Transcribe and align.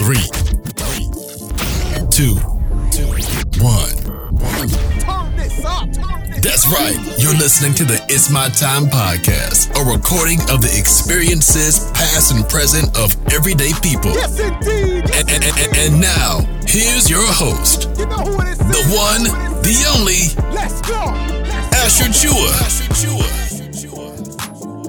three, 0.00 0.16
two, 2.10 2.34
one. 3.60 3.92
That's 6.40 6.66
right. 6.72 6.96
You're 7.18 7.34
listening 7.36 7.74
to 7.74 7.84
the 7.84 8.02
It's 8.08 8.30
My 8.30 8.48
Time 8.48 8.84
podcast, 8.86 9.68
a 9.76 9.84
recording 9.84 10.40
of 10.48 10.62
the 10.62 10.72
experiences, 10.78 11.90
past 11.92 12.32
and 12.32 12.48
present, 12.48 12.96
of 12.96 13.14
everyday 13.32 13.72
people. 13.82 14.12
Yes, 14.16 14.40
indeed. 14.40 15.04
Yes, 15.06 15.20
And, 15.20 15.30
and, 15.30 15.44
and, 15.44 15.76
and 15.76 16.00
now, 16.00 16.40
here's 16.66 17.10
your 17.10 17.26
host, 17.26 17.90
You 17.98 18.06
know 18.06 18.16
who 18.24 18.40
it 18.40 18.48
is. 18.48 18.58
the 18.58 18.82
one, 18.96 19.24
the 19.60 19.76
only, 19.92 20.32
Let's 20.54 20.80
go. 20.80 20.96
Asher 21.76 22.08
Chua. 22.08 22.56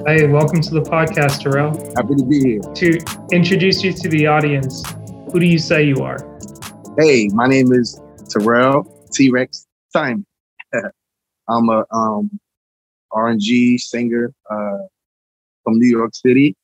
Hey, 0.06 0.26
welcome 0.26 0.60
to 0.62 0.70
the 0.74 0.80
podcast, 0.80 1.42
Terrell. 1.42 1.70
Happy 1.96 2.16
to 2.16 2.24
be 2.24 2.40
here. 2.40 2.60
To 2.60 2.98
introduce 3.30 3.84
you 3.84 3.92
to 3.92 4.08
the 4.08 4.26
audience, 4.26 4.82
who 5.32 5.40
do 5.40 5.46
you 5.46 5.58
say 5.58 5.82
you 5.82 5.96
are? 6.02 6.18
Hey, 6.98 7.28
my 7.32 7.46
name 7.46 7.72
is 7.72 7.98
Terrell 8.28 8.84
T 9.12 9.30
Rex 9.30 9.66
Simon. 9.88 10.26
I'm 11.48 11.68
a 11.70 11.86
um, 11.90 12.38
R&G 13.12 13.78
singer 13.78 14.32
uh, 14.50 14.78
from 15.64 15.78
New 15.78 15.88
York 15.88 16.14
City, 16.14 16.54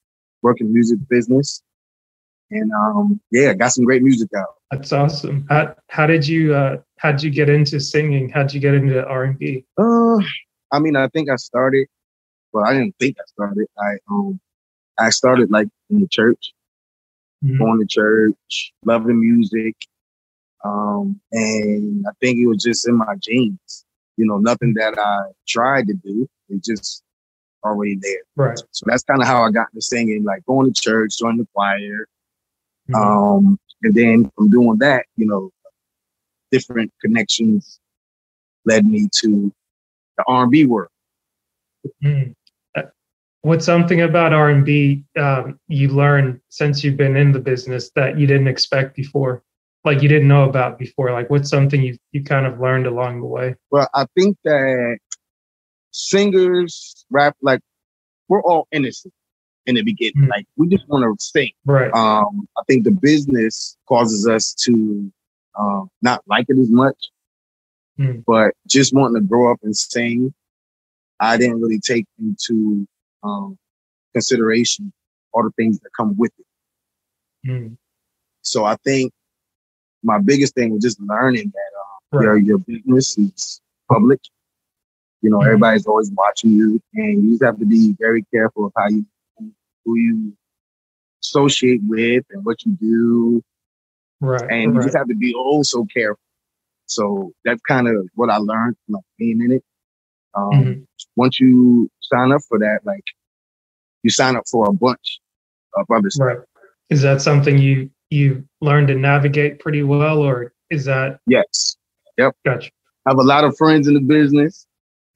working 0.42 0.70
music 0.73 0.98
business, 1.09 1.62
and 2.50 2.70
um, 2.73 3.18
yeah, 3.30 3.54
got 3.54 3.68
some 3.68 3.86
great 3.86 4.02
music 4.02 4.28
out. 4.36 4.54
That's 4.70 4.92
awesome. 4.92 5.46
How, 5.48 5.74
how 5.88 6.06
did 6.06 6.28
you 6.28 6.54
uh, 6.54 6.76
how 6.98 7.12
did 7.12 7.23
you 7.23 7.30
get 7.30 7.48
into 7.48 7.80
singing? 7.80 8.28
How 8.28 8.42
did 8.42 8.52
you 8.52 8.60
get 8.60 8.74
into 8.74 9.02
R 9.06 9.24
and 9.24 9.38
B? 9.38 9.64
Uh, 9.78 10.18
I 10.73 10.78
mean, 10.78 10.95
I 10.95 11.09
think 11.09 11.30
I 11.30 11.37
started, 11.37 11.88
well, 12.52 12.66
I 12.66 12.74
didn't 12.74 12.96
think 13.00 13.16
I 13.18 13.24
started. 13.28 13.66
I 13.78 13.96
um, 14.10 14.38
I 14.98 15.09
started 15.09 15.50
like 15.50 15.68
in 15.88 16.00
the 16.00 16.09
church, 16.09 16.52
Mhm. 17.45 17.59
going 17.59 17.80
to 17.80 17.87
church, 17.87 18.73
loving 18.84 19.20
music. 19.20 19.77
Um, 20.65 21.20
and 21.33 22.05
I 22.06 22.10
think 22.20 22.38
it 22.38 22.46
was 22.46 22.62
just 22.62 22.88
in 22.88 22.96
my 22.96 23.15
genes, 23.21 23.85
you 24.16 24.26
know, 24.26 24.38
nothing 24.38 24.74
that 24.74 24.99
I 24.99 25.30
tried 25.46 25.87
to 25.88 25.95
do. 25.95 26.29
It 26.49 26.65
just 26.65 27.02
already 27.65 27.96
there. 28.01 28.23
Right. 28.37 28.59
So 28.73 28.85
that's 28.87 29.04
kind 29.04 29.21
of 29.21 29.29
how 29.29 29.43
I 29.43 29.51
got 29.51 29.68
into 29.73 29.82
singing, 29.82 30.24
like 30.24 30.45
going 30.46 30.73
to 30.73 30.80
church, 30.80 31.18
joining 31.18 31.38
the 31.38 31.49
choir. 31.54 32.07
Mhm. 32.88 32.95
Um, 32.96 33.59
and 33.82 33.95
then 33.95 34.30
from 34.37 34.51
doing 34.51 34.79
that, 34.79 35.07
you 35.16 35.27
know, 35.27 35.51
different 36.51 36.93
connections 37.01 37.79
led 38.65 38.84
me 38.87 39.09
to 39.23 39.52
the 40.16 40.24
R&B 40.27 40.66
world. 40.66 40.90
Mhm. 42.02 42.34
What's 43.49 43.65
something 43.65 44.02
about 44.02 44.35
R 44.35 44.51
and 44.51 44.63
B 44.63 45.04
um, 45.18 45.59
you 45.68 45.88
learned 45.88 46.38
since 46.51 46.85
you've 46.85 46.99
been 46.99 47.16
in 47.16 47.32
the 47.32 47.38
business 47.41 47.90
that 47.96 48.18
you 48.18 48.27
didn't 48.27 48.46
expect 48.46 48.95
before? 48.95 49.43
Like 49.87 50.02
you 50.02 50.09
didn't 50.10 50.29
know 50.29 50.46
about 50.46 50.79
before? 50.79 51.13
Like 51.13 51.30
what's 51.30 51.49
something 51.49 51.80
you 51.80 51.96
you 52.13 52.23
kind 52.23 52.45
of 52.45 52.60
learned 52.60 52.87
along 52.87 53.21
the 53.21 53.27
way? 53.27 53.55
Well, 53.71 53.88
I 53.95 54.05
think 54.15 54.37
that 54.45 54.99
singers, 55.93 57.07
rap, 57.09 57.37
like 57.40 57.60
we're 58.29 58.43
all 58.43 58.68
innocent 58.71 59.15
in 59.65 59.77
the 59.77 59.83
beginning. 59.83 60.24
Mm. 60.24 60.29
Like 60.29 60.45
we 60.57 60.68
just 60.68 60.87
want 60.87 61.05
to 61.05 61.24
sing. 61.24 61.52
Right. 61.65 61.90
Um, 61.95 62.46
I 62.59 62.62
think 62.68 62.85
the 62.85 62.90
business 62.90 63.79
causes 63.88 64.28
us 64.28 64.53
to 64.66 65.10
um, 65.59 65.88
not 66.03 66.22
like 66.27 66.44
it 66.50 66.59
as 66.59 66.71
much, 66.71 67.09
Mm. 67.99 68.25
but 68.27 68.53
just 68.66 68.93
wanting 68.93 69.22
to 69.22 69.27
grow 69.27 69.50
up 69.50 69.60
and 69.62 69.75
sing. 69.75 70.34
I 71.19 71.38
didn't 71.38 71.62
really 71.62 71.81
take 71.81 72.05
into 72.21 72.87
um, 73.22 73.59
consideration 74.15 74.93
all 75.33 75.43
the 75.43 75.50
things 75.53 75.78
that 75.81 75.91
come 75.97 76.16
with 76.16 76.33
it. 76.38 76.47
Mhm. 77.49 77.77
So 78.43 78.65
I 78.65 78.77
think 78.77 79.12
my 80.03 80.19
biggest 80.19 80.55
thing 80.55 80.72
was 80.72 80.83
just 80.83 81.00
learning 81.00 81.53
that 81.55 81.69
Right. 82.11 82.25
your 82.25 82.39
your 82.39 82.59
business 82.59 83.19
is 83.19 83.61
public. 83.91 84.21
You 85.21 85.31
know, 85.31 85.39
Mhm. 85.39 85.47
everybody's 85.47 85.87
always 85.87 86.11
watching 86.12 86.53
you, 86.53 86.81
and 86.95 87.23
you 87.25 87.31
just 87.33 87.43
have 87.43 87.59
to 87.59 87.67
be 87.67 87.95
very 87.99 88.23
careful 88.33 88.67
of 88.67 88.73
how 88.77 88.89
you 88.89 89.05
who 89.84 89.97
you 89.97 90.37
associate 91.23 91.83
with 91.84 92.25
and 92.31 92.45
what 92.45 92.65
you 92.65 92.73
do, 92.73 93.45
Right. 94.21 94.51
and 94.51 94.75
you 94.75 94.83
just 94.83 94.97
have 94.97 95.09
to 95.09 95.15
be 95.15 95.34
oh 95.37 95.62
so 95.62 95.84
careful. 95.87 96.21
So 96.87 97.33
that's 97.45 97.61
kind 97.62 97.89
of 97.89 98.09
what 98.15 98.31
I 98.31 98.39
learned 98.39 98.77
from 98.87 98.95
like, 98.95 99.05
being 99.19 99.43
in 99.43 99.53
it. 99.53 99.65
Um, 100.38 100.50
Mhm. 100.65 100.87
Once 101.16 101.41
you 101.41 101.91
sign 102.00 102.32
up 102.32 102.41
for 102.49 102.59
that, 102.59 102.81
like 102.84 103.04
you 104.03 104.10
sign 104.10 104.37
up 104.37 104.44
for 104.50 104.69
a 104.69 104.72
bunch 104.72 105.21
of 105.76 105.87
other 105.91 106.10
stuff. 106.10 106.26
Right. 106.26 106.38
Is 106.91 107.03
that 107.03 107.21
something 107.21 107.59
you 107.59 107.91
you 108.10 108.43
learned 108.62 108.88
to 108.88 108.94
navigate 108.94 109.59
pretty 109.60 109.82
well, 109.82 110.19
or 110.21 110.53
is 110.71 110.84
that 110.87 111.21
Yes, 111.27 111.77
Yep. 112.16 112.34
gotcha? 112.44 112.71
I 113.06 113.10
have 113.10 113.19
a 113.19 113.22
lot 113.22 113.44
of 113.44 113.56
friends 113.59 113.87
in 113.87 113.94
the 113.94 114.00
business, 114.00 114.66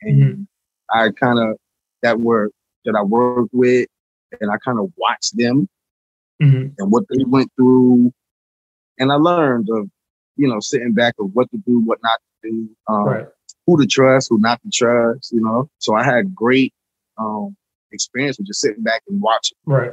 and 0.03 0.23
Mhm. 0.23 0.47
I 0.91 1.11
kind 1.13 1.39
of 1.39 1.57
that 2.03 2.21
were 2.21 2.51
that 2.85 2.95
I 2.97 3.03
worked 3.03 3.55
with, 3.55 3.89
and 4.41 4.51
I 4.51 4.57
kind 4.59 4.79
of 4.79 4.93
watched 4.97 5.37
them 5.37 5.69
hmm 6.41 6.67
and 6.79 6.91
what 6.93 7.05
they 7.09 7.25
went 7.25 7.51
through, 7.57 8.13
and 8.99 9.11
I 9.13 9.17
learned 9.17 9.69
of 9.71 9.89
you 10.37 10.49
know 10.49 10.61
sitting 10.61 10.93
back 10.93 11.15
of 11.19 11.31
what 11.35 11.51
to 11.53 11.59
do, 11.59 11.81
what 11.81 11.99
not 12.03 12.21
to 12.45 12.51
do, 12.51 12.69
um, 12.89 13.05
Right. 13.05 13.27
Who 13.67 13.81
to 13.81 13.87
trust, 13.87 14.29
who 14.31 14.39
not 14.39 14.61
to 14.63 14.71
trust, 14.73 15.33
you 15.33 15.41
know. 15.41 15.69
So 15.79 15.95
I 15.95 16.05
had 16.05 16.35
great 16.35 16.73
um, 17.19 17.57
experience 17.93 18.39
with 18.39 18.47
just 18.47 18.61
sitting 18.61 18.83
back 18.83 19.03
and 19.09 19.21
watching. 19.21 19.59
Right. 19.67 19.93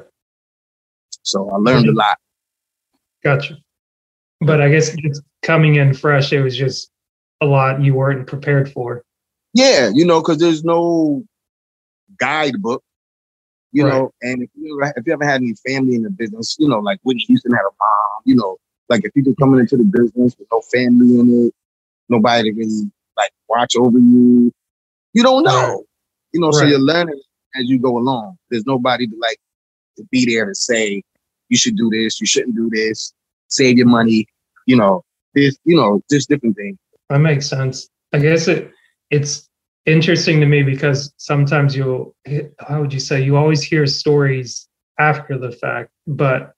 So 1.23 1.49
I 1.51 1.57
learned 1.57 1.87
a 1.87 1.93
lot. 1.93 2.17
Gotcha. 3.23 3.57
But 4.41 4.61
I 4.61 4.69
guess 4.69 4.95
just 4.95 5.21
coming 5.43 5.75
in 5.75 5.93
fresh, 5.93 6.31
it 6.31 6.41
was 6.41 6.55
just 6.55 6.89
a 7.41 7.45
lot 7.45 7.81
you 7.81 7.93
weren't 7.93 8.25
prepared 8.27 8.71
for. 8.71 9.03
Yeah, 9.53 9.89
you 9.93 10.05
know, 10.05 10.21
because 10.21 10.37
there's 10.37 10.63
no 10.63 11.23
guidebook, 12.17 12.83
you 13.71 13.83
Right. 13.83 13.93
know. 13.93 14.11
And 14.21 14.43
if 14.43 14.49
you 14.55 14.79
ever, 14.81 14.93
if 14.95 15.05
you 15.05 15.13
ever 15.13 15.25
had 15.25 15.41
any 15.41 15.55
family 15.67 15.95
in 15.95 16.03
the 16.03 16.09
business, 16.09 16.55
you 16.59 16.67
know, 16.67 16.79
like 16.79 16.99
Whitney 17.03 17.23
Houston 17.27 17.51
had 17.51 17.61
a 17.61 17.73
mom, 17.79 18.21
you 18.25 18.35
know, 18.35 18.57
like 18.89 19.05
if 19.05 19.11
you 19.15 19.23
just 19.23 19.37
coming 19.39 19.59
into 19.59 19.77
the 19.77 19.83
business 19.83 20.35
with 20.37 20.47
no 20.51 20.61
family 20.61 21.19
in 21.19 21.47
it, 21.47 21.53
nobody 22.09 22.51
to 22.51 22.57
really 22.57 22.91
like 23.19 23.31
watch 23.47 23.75
over 23.75 23.97
you, 23.97 24.51
you 25.13 25.23
don't 25.23 25.43
know, 25.43 25.51
Right. 25.51 25.77
you 26.33 26.39
know. 26.41 26.51
So 26.51 26.63
you're 26.65 26.79
learning 26.79 27.21
as 27.55 27.63
you 27.69 27.79
go 27.79 27.97
along. 27.97 28.37
There's 28.49 28.65
nobody 28.65 29.07
to 29.07 29.15
like 29.21 29.39
to 29.97 30.03
be 30.11 30.25
there 30.25 30.45
to 30.45 30.55
say 30.55 31.03
you 31.49 31.57
should 31.57 31.75
do 31.75 31.89
this, 31.91 32.19
you 32.21 32.27
shouldn't 32.27 32.55
do 32.55 32.69
this, 32.71 33.13
save 33.47 33.77
your 33.77 33.87
money, 33.87 34.27
you 34.65 34.75
know. 34.75 35.03
This, 35.35 35.57
you 35.63 35.75
know, 35.75 36.01
just 36.09 36.29
different 36.29 36.55
things. 36.55 36.77
That 37.09 37.19
makes 37.19 37.47
sense. 37.47 37.89
I 38.13 38.19
guess 38.19 38.47
it 38.47 38.71
it's 39.11 39.47
interesting 39.85 40.39
to 40.39 40.45
me 40.45 40.63
because 40.63 41.13
sometimes 41.17 41.75
you'll 41.75 42.15
how 42.67 42.81
would 42.81 42.93
you 42.93 42.99
say 42.99 43.21
you 43.21 43.37
always 43.37 43.61
hear 43.63 43.85
stories 43.87 44.67
after 44.99 45.37
the 45.37 45.51
fact, 45.51 45.91
but 46.07 46.53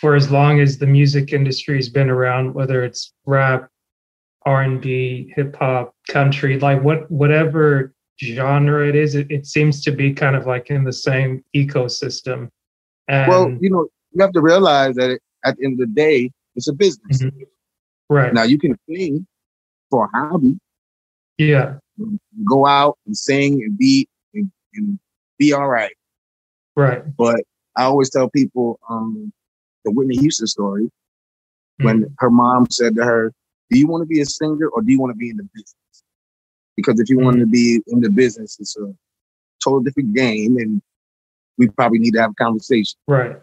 for 0.00 0.14
as 0.14 0.30
long 0.30 0.60
as 0.60 0.76
the 0.78 0.86
music 0.86 1.32
industry 1.32 1.76
has 1.76 1.88
been 1.88 2.10
around, 2.10 2.54
whether 2.54 2.84
it's 2.84 3.12
rap, 3.24 3.68
R 4.46 4.62
and 4.62 4.80
B, 4.80 5.32
hip 5.34 5.56
hop, 5.56 5.94
country, 6.08 6.58
like 6.60 6.82
what 6.82 7.10
whatever 7.10 7.92
genre 8.22 8.88
it 8.88 8.94
is, 8.94 9.14
it, 9.14 9.30
it 9.30 9.44
seems 9.46 9.82
to 9.84 9.90
be 9.90 10.12
kind 10.14 10.36
of 10.36 10.46
like 10.46 10.70
in 10.70 10.84
the 10.84 10.92
same 10.92 11.44
ecosystem. 11.54 12.48
And 13.08 13.28
well, 13.28 13.50
you 13.60 13.68
know, 13.70 13.88
you 14.12 14.22
have 14.22 14.32
to 14.32 14.40
realize 14.40 14.94
that 14.94 15.10
it, 15.10 15.22
at 15.44 15.56
the 15.58 15.64
end 15.66 15.74
of 15.80 15.88
the 15.88 15.94
day, 15.94 16.30
it's 16.54 16.68
a 16.68 16.72
business. 16.72 17.22
Mhm. 17.22 17.42
right. 18.08 18.32
Now 18.32 18.44
you 18.44 18.58
can 18.58 18.78
sing 18.88 19.26
for 19.90 20.06
a 20.06 20.16
hobby, 20.16 20.58
yeah. 21.38 21.74
go 22.48 22.66
out 22.66 22.98
and 23.06 23.16
sing 23.16 23.54
and 23.64 23.76
be 23.76 24.08
and, 24.34 24.50
and 24.74 24.98
be 25.38 25.52
all 25.52 25.68
right. 25.68 25.92
Right. 26.76 27.02
But 27.16 27.40
I 27.76 27.82
always 27.84 28.10
tell 28.10 28.30
people 28.30 28.78
um, 28.88 29.32
the 29.84 29.90
Whitney 29.90 30.16
Houston 30.18 30.46
story 30.46 30.88
when 31.80 32.04
Mhm. 32.04 32.14
her 32.18 32.30
mom 32.30 32.66
said 32.70 32.94
to 32.96 33.04
her, 33.04 33.32
"Do 33.70 33.78
you 33.78 33.86
want 33.86 34.02
to 34.02 34.06
be 34.06 34.20
a 34.20 34.26
singer 34.26 34.68
or 34.68 34.82
do 34.82 34.92
you 34.92 35.00
want 35.00 35.12
to 35.12 35.16
be 35.16 35.30
in 35.30 35.36
the 35.36 35.48
business?" 35.54 36.04
Because 36.76 37.00
if 37.00 37.08
you 37.08 37.18
want 37.18 37.38
to 37.38 37.46
mm. 37.46 37.50
be 37.52 37.82
in 37.86 38.00
the 38.00 38.10
business, 38.10 38.58
it's 38.60 38.76
a 38.76 38.94
total 39.62 39.80
different 39.80 40.14
game, 40.14 40.58
and 40.58 40.82
we 41.58 41.68
probably 41.68 41.98
need 41.98 42.12
to 42.12 42.20
have 42.20 42.32
a 42.32 42.34
conversation. 42.34 42.98
Right. 43.08 43.36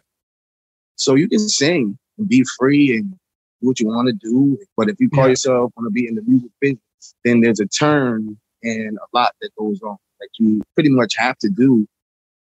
So 0.96 1.16
you 1.16 1.28
can 1.28 1.40
sing 1.40 1.98
and 2.18 2.28
be 2.28 2.46
free 2.58 2.96
and 2.98 3.12
do 3.12 3.68
what 3.68 3.80
you 3.80 3.88
want 3.88 4.08
to 4.08 4.14
do. 4.14 4.58
But 4.78 4.90
if 4.90 5.00
you 5.00 5.10
call 5.10 5.26
Yeah. 5.26 5.32
yourself 5.32 5.72
want 5.76 5.88
to 5.88 5.92
be 5.92 6.08
in 6.08 6.16
the 6.16 6.22
music 6.22 6.52
business, 6.62 7.16
then 7.26 7.42
there's 7.42 7.60
a 7.60 7.66
turn 7.66 8.38
and 8.62 8.98
a 8.98 9.18
lot 9.18 9.34
that 9.42 9.50
goes 9.56 9.82
on 9.82 9.98
that 10.20 10.30
you 10.40 10.62
pretty 10.76 10.90
much 10.90 11.16
have 11.18 11.38
to 11.40 11.50
do 11.50 11.88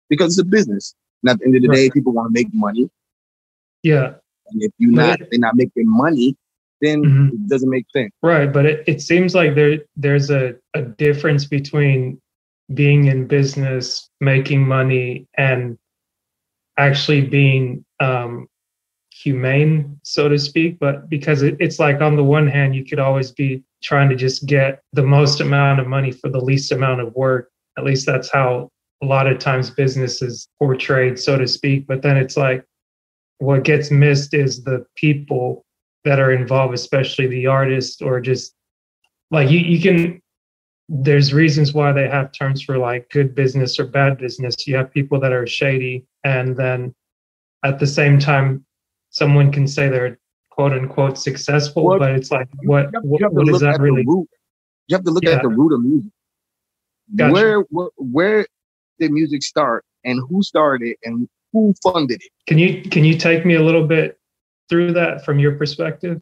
because 0.09 0.37
it's 0.37 0.47
a 0.47 0.49
business. 0.49 0.93
And 1.23 1.31
at 1.31 1.39
the 1.39 1.45
end 1.45 1.55
of 1.55 1.61
the 1.61 1.69
day, 1.69 1.89
people 1.89 2.13
want 2.13 2.27
to 2.27 2.33
make 2.33 2.53
money. 2.53 2.89
Yeah. 3.81 4.15
And 4.47 4.61
if 4.61 4.71
you're 4.77 4.91
not, 4.91 5.19
they're 5.31 5.39
not 5.39 5.55
making 5.55 5.87
money, 5.87 6.35
then 6.81 7.01
Mhm. 7.03 7.33
it 7.33 7.47
doesn't 7.47 7.69
make 7.69 7.85
sense. 7.95 8.11
Right, 8.21 8.51
but 8.51 8.65
it, 8.65 8.83
it 8.87 9.01
seems 9.01 9.33
like 9.35 9.55
there 9.55 9.79
there's 9.95 10.29
a, 10.29 10.55
a 10.73 10.81
difference 10.81 11.45
between 11.45 12.19
being 12.73 13.05
in 13.05 13.27
business, 13.27 14.09
making 14.21 14.67
money, 14.67 15.27
and 15.37 15.77
actually 16.77 17.21
being 17.21 17.85
um, 17.99 18.47
humane, 19.11 19.99
so 20.03 20.27
to 20.27 20.37
speak. 20.37 20.77
But 20.79 21.09
because 21.09 21.41
it, 21.41 21.55
it's 21.59 21.79
like 21.79 22.01
on 22.01 22.15
the 22.15 22.23
one 22.23 22.47
hand, 22.47 22.75
you 22.75 22.85
could 22.85 22.99
always 22.99 23.31
be 23.31 23.63
trying 23.83 24.09
to 24.09 24.15
just 24.15 24.45
get 24.45 24.81
the 24.93 25.03
most 25.03 25.41
amount 25.41 25.79
of 25.79 25.87
money 25.87 26.11
for 26.11 26.29
the 26.29 26.39
least 26.41 26.71
amount 26.71 27.01
of 27.01 27.13
work. 27.15 27.49
At 27.77 27.83
least 27.83 28.05
that's 28.05 28.31
how 28.31 28.69
a 29.01 29.05
lot 29.05 29.27
of 29.27 29.39
times 29.39 29.69
business 29.69 30.21
is 30.21 30.47
portrayed, 30.59 31.19
so 31.19 31.37
to 31.37 31.47
speak. 31.47 31.87
But 31.87 32.01
then 32.01 32.17
it's 32.17 32.37
like 32.37 32.65
what 33.39 33.63
gets 33.63 33.91
missed 33.91 34.33
is 34.33 34.63
the 34.63 34.85
people 34.95 35.64
that 36.05 36.19
are 36.19 36.31
involved, 36.31 36.73
especially 36.73 37.27
the 37.27 37.47
artist 37.47 38.01
or 38.01 38.21
just 38.21 38.53
like 39.31 39.49
you, 39.49 39.59
you 39.59 39.81
can 39.81 40.21
there's 40.87 41.33
reasons 41.33 41.73
why 41.73 41.91
they 41.91 42.07
have 42.07 42.31
terms 42.31 42.61
for 42.61 42.77
like 42.77 43.09
good 43.09 43.33
business 43.33 43.79
or 43.79 43.85
bad 43.85 44.19
business. 44.19 44.67
You 44.67 44.75
have 44.75 44.91
people 44.93 45.19
that 45.19 45.33
are 45.33 45.47
shady, 45.47 46.05
and 46.23 46.55
then 46.55 46.93
at 47.63 47.79
the 47.79 47.87
same 47.87 48.19
time, 48.19 48.63
someone 49.09 49.51
can 49.51 49.67
say 49.67 49.89
they're 49.89 50.19
quote 50.51 50.73
unquote 50.73 51.17
successful, 51.17 51.85
Well, 51.85 51.97
but 51.99 52.11
it's 52.11 52.31
like 52.31 52.47
what 52.63 52.85
have- 52.93 53.03
what, 53.03 53.33
what 53.33 53.49
is 53.49 53.61
that 53.61 53.81
really? 53.81 54.05
Root. 54.05 54.29
You 54.87 54.95
have 54.95 55.03
to 55.05 55.11
look 55.11 55.23
Yeah. 55.23 55.31
at 55.37 55.41
the 55.41 55.49
root 55.49 55.73
of 55.73 55.81
music. 55.83 56.11
Gotcha. 57.15 57.33
Where, 57.33 57.59
where 57.71 57.89
where 57.97 58.47
did 58.99 59.11
music 59.11 59.41
start, 59.41 59.83
and 60.03 60.21
who 60.29 60.43
started 60.43 60.87
it, 60.89 60.97
and 61.03 61.27
who 61.51 61.73
funded 61.81 62.21
it? 62.21 62.31
Can 62.47 62.59
you 62.59 62.83
can 62.83 63.03
you 63.03 63.17
take 63.17 63.43
me 63.43 63.55
a 63.55 63.63
little 63.63 63.87
bit 63.87 64.19
through 64.69 64.93
that 64.93 65.23
from 65.25 65.39
your 65.39 65.55
perspective? 65.55 66.21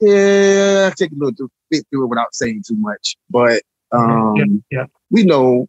Yeah, 0.00 0.90
I 0.90 0.94
take 0.94 1.12
a 1.12 1.14
little 1.14 1.48
bit 1.70 1.84
through 1.90 2.04
it 2.04 2.08
without 2.08 2.34
saying 2.34 2.64
too 2.66 2.76
much. 2.76 3.16
But 3.30 3.62
um, 3.92 4.34
Yeah, 4.36 4.78
yeah. 4.80 4.86
we 5.10 5.24
know 5.24 5.68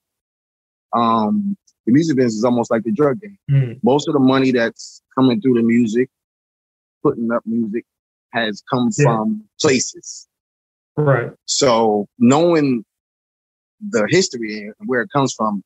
um, 0.94 1.56
the 1.86 1.94
music 1.94 2.18
business 2.18 2.36
is 2.36 2.44
almost 2.44 2.70
like 2.70 2.84
the 2.84 2.92
drug 2.92 3.22
game. 3.22 3.38
Hmm, 3.50 3.74
Most 3.84 4.08
of 4.08 4.14
the 4.14 4.20
money 4.20 4.52
that's 4.52 5.02
coming 5.18 5.40
through 5.42 5.56
the 5.56 5.64
music, 5.64 6.10
putting 7.04 7.32
up 7.32 7.42
music, 7.46 7.86
has 8.34 8.62
come 8.70 8.90
Yeah. 8.98 9.06
from 9.06 9.44
places. 9.62 10.28
right. 10.98 11.32
So 11.46 12.08
knowing 12.20 12.84
the 13.90 14.06
history 14.10 14.64
and 14.64 14.88
where 14.88 15.02
it 15.02 15.10
comes 15.14 15.34
from, 15.34 15.64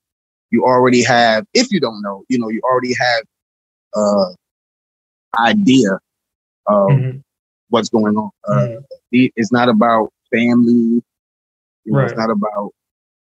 you 0.52 0.64
already 0.66 1.02
have. 1.02 1.46
If 1.54 1.72
you 1.72 1.80
don't 1.80 2.02
know, 2.04 2.26
you 2.30 2.38
know, 2.38 2.50
you 2.50 2.62
already 2.64 2.94
have 2.94 3.24
uh 3.96 4.34
idea 5.40 6.00
of 6.68 6.90
Mhm, 6.92 7.24
what's 7.70 7.90
going 7.90 8.16
on. 8.18 8.30
Uh, 8.48 8.54
mhm. 8.68 8.84
it- 9.12 9.34
it's 9.36 9.52
not 9.52 9.70
about 9.70 10.12
family. 10.32 11.02
You 11.86 11.94
know, 11.94 12.00
It's 12.00 12.16
not 12.16 12.30
about 12.30 12.74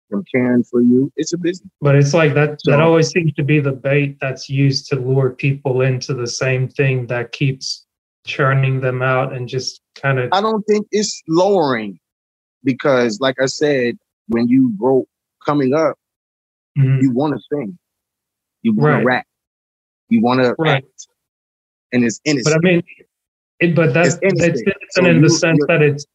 them 0.09 0.23
caring 0.31 0.63
for 0.63 0.81
you. 0.81 1.11
It's 1.15 1.33
a 1.33 1.37
business. 1.37 1.69
But 1.81 1.95
it's 1.95 2.13
like 2.13 2.33
that 2.33 2.59
that 2.65 2.79
always 2.81 3.09
seems 3.09 3.33
to 3.33 3.43
be 3.43 3.59
the 3.59 3.71
bait 3.71 4.17
that's 4.19 4.49
used 4.49 4.87
to 4.89 4.95
lure 4.95 5.29
people 5.31 5.81
into 5.81 6.13
the 6.15 6.25
same 6.27 6.67
thing 6.67 7.05
that 7.07 7.31
keeps 7.31 7.85
churning 8.25 8.81
them 8.81 9.01
out 9.01 9.33
and 9.33 9.47
just 9.47 9.81
kind 9.95 10.19
of 10.19 10.29
I 10.33 10.41
don't 10.41 10.63
think 10.63 10.87
it's 10.91 11.21
lowering 11.27 11.99
because, 12.63 13.19
like 13.19 13.35
I 13.39 13.45
said, 13.45 13.97
when 14.27 14.47
you 14.47 14.71
grow 14.77 15.05
coming 15.45 15.73
up, 15.73 15.97
Mhm, 16.77 17.01
you 17.01 17.11
want 17.11 17.35
to 17.35 17.41
sing, 17.51 17.77
you 18.63 18.73
want 18.73 18.93
Right. 18.93 18.99
to 18.99 19.05
rap, 19.05 19.27
you 20.09 20.21
want 20.21 20.41
to 20.41 20.55
Right. 20.57 20.83
act, 20.83 21.07
and 21.93 22.03
it's 22.03 22.19
but 22.43 22.53
I 22.53 22.59
mean 22.59 22.81
it 23.59 23.75
but 23.75 23.93
that's 23.93 24.15
It's 24.21 24.41
innocent. 24.43 24.57
it's 24.57 24.61
innocent 24.61 24.91
So 24.91 25.05
in 25.05 25.21
the 25.21 25.29
sense 25.29 25.59
that 25.67 25.81
it's 25.81 26.05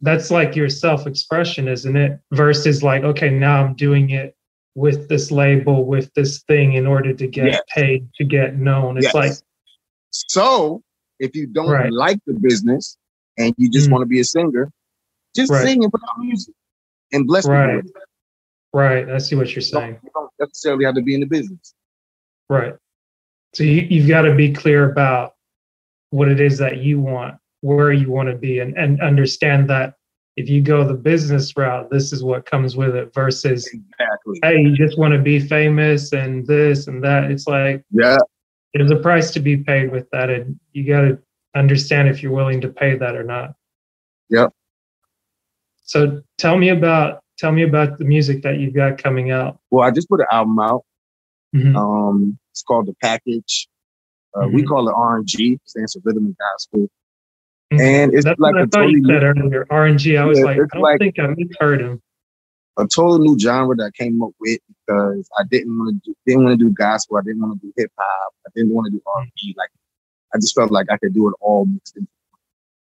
that's 0.00 0.30
like 0.30 0.54
your 0.54 0.68
self-expression, 0.68 1.66
isn't 1.66 1.96
it? 1.96 2.20
Versus 2.32 2.82
like, 2.82 3.04
okay, 3.04 3.30
now 3.30 3.64
I'm 3.64 3.74
doing 3.74 4.10
it 4.10 4.36
with 4.74 5.08
this 5.08 5.30
label, 5.30 5.84
with 5.86 6.12
this 6.14 6.42
thing 6.42 6.74
in 6.74 6.86
order 6.86 7.14
to 7.14 7.26
get 7.26 7.46
Yes. 7.46 7.62
paid, 7.74 8.08
to 8.16 8.24
get 8.24 8.56
known. 8.58 8.96
It's 8.98 9.06
Yes. 9.06 9.14
like 9.14 9.32
so 10.10 10.82
if 11.20 11.34
you 11.34 11.46
don't 11.46 11.70
Right. 11.70 11.92
like 11.92 12.18
the 12.26 12.34
business 12.34 12.96
and 13.38 13.54
you 13.56 13.70
just 13.70 13.88
Mm. 13.88 13.92
want 13.92 14.02
to 14.02 14.06
be 14.06 14.20
a 14.20 14.24
singer, 14.24 14.70
just 15.34 15.50
Right. 15.50 15.64
sing 15.64 15.82
and 15.82 15.92
put 15.92 16.02
out 16.02 16.18
music 16.18 16.54
and 17.12 17.26
bless 17.26 17.46
Right. 17.48 17.82
people. 17.84 18.00
right, 18.72 19.08
I 19.08 19.18
see 19.18 19.36
what 19.36 19.48
you're 19.54 19.62
You 19.64 19.70
don't- 19.70 19.80
saying. 19.82 19.98
You 20.02 20.10
don't 20.14 20.30
necessarily 20.40 20.84
have 20.84 20.96
to 20.96 21.02
be 21.02 21.14
in 21.14 21.20
the 21.20 21.26
business. 21.26 21.74
Right. 22.48 22.74
So 23.54 23.62
you, 23.62 23.86
you've 23.88 24.08
got 24.08 24.22
to 24.22 24.34
be 24.34 24.52
clear 24.52 24.90
about 24.90 25.34
what 26.10 26.28
it 26.28 26.40
is 26.40 26.58
that 26.58 26.78
you 26.78 27.00
want, 27.00 27.36
where 27.60 27.92
you 27.92 28.10
want 28.10 28.28
to 28.28 28.34
be, 28.36 28.58
and, 28.58 28.76
and 28.76 29.00
understand 29.00 29.70
that 29.70 29.94
if 30.36 30.48
you 30.48 30.60
go 30.60 30.86
the 30.86 30.94
business 30.94 31.56
route, 31.56 31.90
this 31.90 32.12
is 32.12 32.24
what 32.24 32.44
comes 32.46 32.76
with 32.76 32.96
it 32.96 33.14
versus, 33.14 33.66
Exactly. 33.72 34.40
hey, 34.42 34.60
you 34.60 34.76
just 34.76 34.98
want 34.98 35.12
to 35.14 35.20
be 35.20 35.38
famous 35.38 36.12
and 36.12 36.44
this 36.46 36.88
and 36.88 37.02
that. 37.04 37.30
It's 37.30 37.46
like 37.46 37.84
Yeah. 37.92 38.16
there's 38.74 38.90
a 38.90 38.96
price 38.96 39.30
to 39.32 39.40
be 39.40 39.56
paid 39.56 39.92
with 39.92 40.10
that. 40.10 40.30
And 40.30 40.58
you 40.72 40.84
got 40.84 41.02
to 41.02 41.18
understand 41.54 42.08
if 42.08 42.20
you're 42.20 42.32
willing 42.32 42.60
to 42.62 42.68
pay 42.68 42.96
that 42.98 43.14
or 43.14 43.22
not. 43.22 43.54
Yep. 44.30 44.52
So 45.84 46.22
tell 46.38 46.56
me 46.58 46.70
about 46.70 47.20
tell 47.38 47.52
me 47.52 47.62
about 47.62 47.98
the 47.98 48.04
music 48.04 48.42
that 48.42 48.58
you've 48.58 48.74
got 48.74 49.00
coming 49.00 49.30
out. 49.30 49.58
Well, 49.70 49.86
I 49.86 49.90
just 49.92 50.08
put 50.08 50.18
an 50.20 50.26
album 50.32 50.58
out. 50.58 50.84
Mhm. 51.54 51.76
Um, 51.76 52.38
it's 52.54 52.62
called 52.62 52.86
The 52.86 52.94
Package. 53.02 53.68
Uh, 54.36 54.46
We 54.48 54.62
Mhm. 54.62 54.68
call 54.68 54.88
it 54.88 54.92
RNG, 54.94 55.58
stands 55.64 55.92
for 55.94 56.00
Rhythm 56.04 56.26
and 56.26 56.36
Gospel. 56.38 56.88
Mhm. 57.72 57.80
And 57.80 58.14
it's 58.14 58.24
That's 58.24 58.38
like 58.38 58.52
what 58.52 58.60
I 58.60 58.64
a 58.64 58.66
thought 58.68 58.78
totally, 58.82 58.94
you 59.00 59.06
said 59.06 59.22
earlier. 59.24 59.66
RNG. 59.70 60.16
I 60.16 60.24
was 60.24 60.38
Yeah, 60.38 60.44
like, 60.44 60.56
I 60.60 60.66
don't 60.72 60.82
like- 60.82 60.98
think 61.00 61.18
I 61.18 61.34
heard 61.60 61.80
him. 61.80 62.00
a 62.76 62.86
total 62.86 63.18
new 63.18 63.36
genre 63.38 63.74
that 63.76 63.84
I 63.86 63.90
came 64.02 64.22
up 64.22 64.30
with 64.40 64.60
because 64.68 65.28
I 65.38 65.42
didn't 65.44 65.76
want 65.78 66.02
to 66.02 66.10
do, 66.10 66.16
didn't 66.26 66.44
want 66.44 66.58
to 66.58 66.64
do 66.64 66.70
gospel. 66.72 67.16
I 67.16 67.22
didn't 67.22 67.42
want 67.42 67.60
to 67.60 67.66
do 67.66 67.72
hip 67.76 67.90
hop. 67.98 68.34
I 68.46 68.50
didn't 68.54 68.72
want 68.72 68.86
to 68.86 68.90
do 68.92 69.02
R&B. 69.06 69.54
Like 69.56 69.70
I 70.34 70.38
just 70.38 70.54
felt 70.54 70.70
like 70.72 70.90
I 70.90 70.96
could 70.98 71.14
do 71.14 71.28
it 71.28 71.34
all 71.40 71.66
mixed 71.66 71.96
in. 71.96 72.06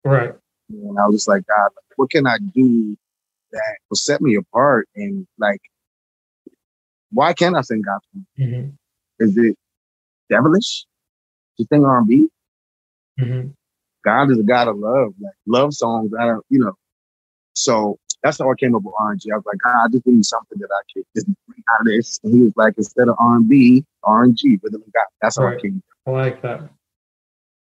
Right. 0.05 0.35
And 0.71 0.99
I 0.99 1.07
was 1.07 1.17
just 1.17 1.29
like, 1.29 1.45
God, 1.47 1.71
what 1.97 2.11
can 2.11 2.27
I 2.27 2.39
do 2.55 2.97
that 3.53 3.77
will 3.91 3.97
set 3.97 4.21
me 4.23 4.35
apart? 4.37 4.89
And 4.97 5.27
like, 5.39 5.61
why 7.11 7.33
can't 7.35 7.57
I 7.57 7.61
sing 7.63 7.83
gospel? 7.83 8.21
hmm 8.37 8.69
Is 9.23 9.37
it 9.37 9.57
devilish 10.29 10.85
to 11.59 11.67
sing 11.73 11.85
R&B? 11.85 12.29
hmm 13.19 13.49
God 14.05 14.33
is 14.33 14.39
a 14.39 14.43
God 14.43 14.67
of 14.67 14.79
love, 14.79 15.15
like 15.21 15.35
love 15.47 15.73
songs. 15.73 16.11
I 16.19 16.27
don't, 16.27 16.45
you 16.49 16.59
know. 16.59 16.73
So 17.55 17.99
that's 18.23 18.39
how 18.39 18.51
I 18.51 18.55
came 18.59 18.75
up 18.75 18.83
with 18.83 18.95
R&G. 18.99 19.31
I 19.31 19.37
was 19.37 19.45
like, 19.47 19.59
God, 19.63 19.85
I 19.85 19.89
just 19.89 20.05
need 20.07 20.25
something 20.25 20.59
that 20.59 20.69
I 20.73 20.83
can 20.93 21.05
just 21.15 21.27
bring 21.47 21.63
out 21.73 21.83
of 21.83 21.87
this. 21.87 22.19
And 22.25 22.35
he 22.35 22.41
was 22.43 22.53
like, 22.57 22.75
instead 22.77 23.09
of 23.09 23.15
R&B, 23.21 23.85
R&G, 24.03 24.59
rhythm 24.61 24.83
and 24.83 24.93
God. 24.93 25.05
That's 25.21 25.39
how 25.39 25.45
Right. 25.45 25.59
I 25.59 25.61
came. 25.61 25.83
I 26.07 26.11
like 26.11 26.43
that. 26.43 26.69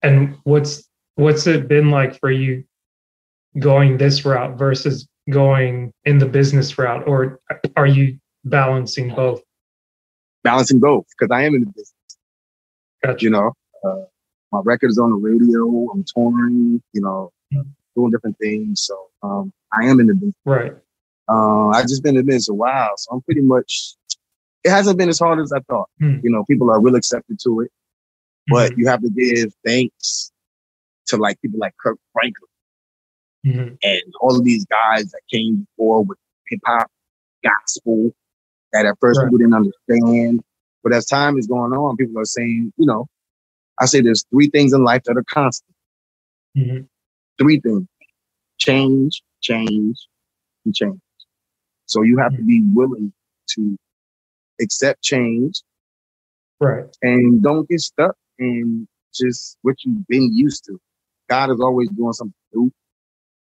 And 0.03 0.37
what's 0.45 0.87
what's 1.15 1.47
it 1.47 1.69
been 1.69 1.91
like 1.91 2.19
for 2.21 2.31
you 2.31 2.65
going 3.59 3.97
this 3.97 4.27
route 4.27 4.59
versus 4.59 5.09
going 5.31 5.93
in 6.05 6.19
the 6.19 6.27
business 6.27 6.77
route, 6.77 7.09
or 7.09 7.41
are 7.77 7.87
you 7.87 8.19
balancing 8.45 9.15
both? 9.15 9.41
Balancing 10.47 10.81
both 10.81 11.07
because 11.19 11.31
I 11.35 11.43
am 11.45 11.55
in 11.55 11.61
the 11.63 11.67
business. 11.67 11.93
Gotcha. 13.03 13.25
You 13.25 13.31
know, 13.31 13.53
uh, 13.85 14.05
my 14.53 14.61
record 14.65 14.91
is 14.91 14.99
on 14.99 15.11
the 15.11 15.17
radio. 15.17 15.91
I'm 15.93 16.05
touring. 16.15 16.81
You 16.93 17.01
know, 17.01 17.33
Mhm. 17.53 17.67
doing 17.97 18.11
different 18.13 18.39
things. 18.39 18.83
So 18.83 18.97
um, 19.23 19.53
I 19.73 19.87
am 19.87 19.99
in 20.01 20.07
the 20.07 20.15
business. 20.15 20.35
Right. 20.45 20.73
Uh, 21.29 21.69
I 21.71 21.83
just 21.83 22.03
been 22.05 22.17
in 22.17 22.25
the 22.25 22.31
business 22.33 22.49
a 22.49 22.55
while, 22.55 22.93
so 22.97 23.13
I'm 23.13 23.23
pretty 23.23 23.41
much. 23.43 23.95
It 24.65 24.71
hasn't 24.71 24.99
been 24.99 25.09
as 25.09 25.19
hard 25.19 25.39
as 25.41 25.53
I 25.53 25.61
thought. 25.69 25.89
Hmm. 26.01 26.19
You 26.23 26.31
know, 26.31 26.45
people 26.45 26.71
are 26.71 26.81
real 26.81 26.95
accepted 26.97 27.39
to 27.45 27.61
it. 27.61 27.71
but 28.49 28.71
Mhm. 28.73 28.77
you 28.79 28.87
have 28.87 29.01
to 29.03 29.11
give 29.11 29.53
thanks 29.65 30.31
to 31.07 31.17
like 31.17 31.41
people 31.43 31.59
like 31.59 31.75
Kirk 31.83 31.99
Franklin 32.13 32.51
Mhm. 33.45 33.79
and 33.83 34.03
all 34.21 34.39
of 34.39 34.45
these 34.45 34.65
guys 34.67 35.11
that 35.11 35.23
came 35.29 35.67
before 35.77 36.05
with 36.05 36.17
hip 36.49 36.61
hop, 36.65 36.89
gospel, 37.43 38.15
that 38.73 38.87
at 38.87 38.97
first 39.01 39.19
Right. 39.21 39.27
people 39.27 39.39
didn't 39.39 39.55
understand. 39.55 40.43
But 40.83 40.95
as 40.95 41.07
time 41.07 41.39
is 41.39 41.47
going 41.47 41.73
on, 41.73 41.97
people 41.97 42.21
are 42.21 42.25
saying, 42.25 42.73
you 42.77 42.87
know, 42.87 43.07
I 43.81 43.87
say 43.87 44.01
there's 44.01 44.25
three 44.31 44.49
things 44.51 44.73
in 44.73 44.85
life 44.85 45.03
that 45.05 45.17
are 45.17 45.25
constant. 45.25 45.75
Mhm. 46.57 46.89
Three 47.39 47.61
things. 47.61 47.87
Change, 48.59 49.23
change, 49.43 50.09
and 50.65 50.75
change. 50.75 51.01
So 51.87 52.03
you 52.03 52.19
have 52.19 52.35
to 52.37 52.43
be 52.43 52.63
willing 52.75 53.13
to 53.51 53.77
accept 54.61 55.03
change 55.03 55.63
Right. 56.61 56.87
and 57.03 57.43
don't 57.43 57.69
get 57.69 57.81
stuck 57.81 58.17
in 58.39 58.89
just 59.15 59.59
what 59.63 59.77
you've 59.85 60.07
been 60.09 60.33
used 60.35 60.65
to. 60.67 60.81
God 61.29 61.51
is 61.51 61.61
always 61.61 61.91
doing 61.91 62.13
something 62.13 62.35
new. 62.55 62.73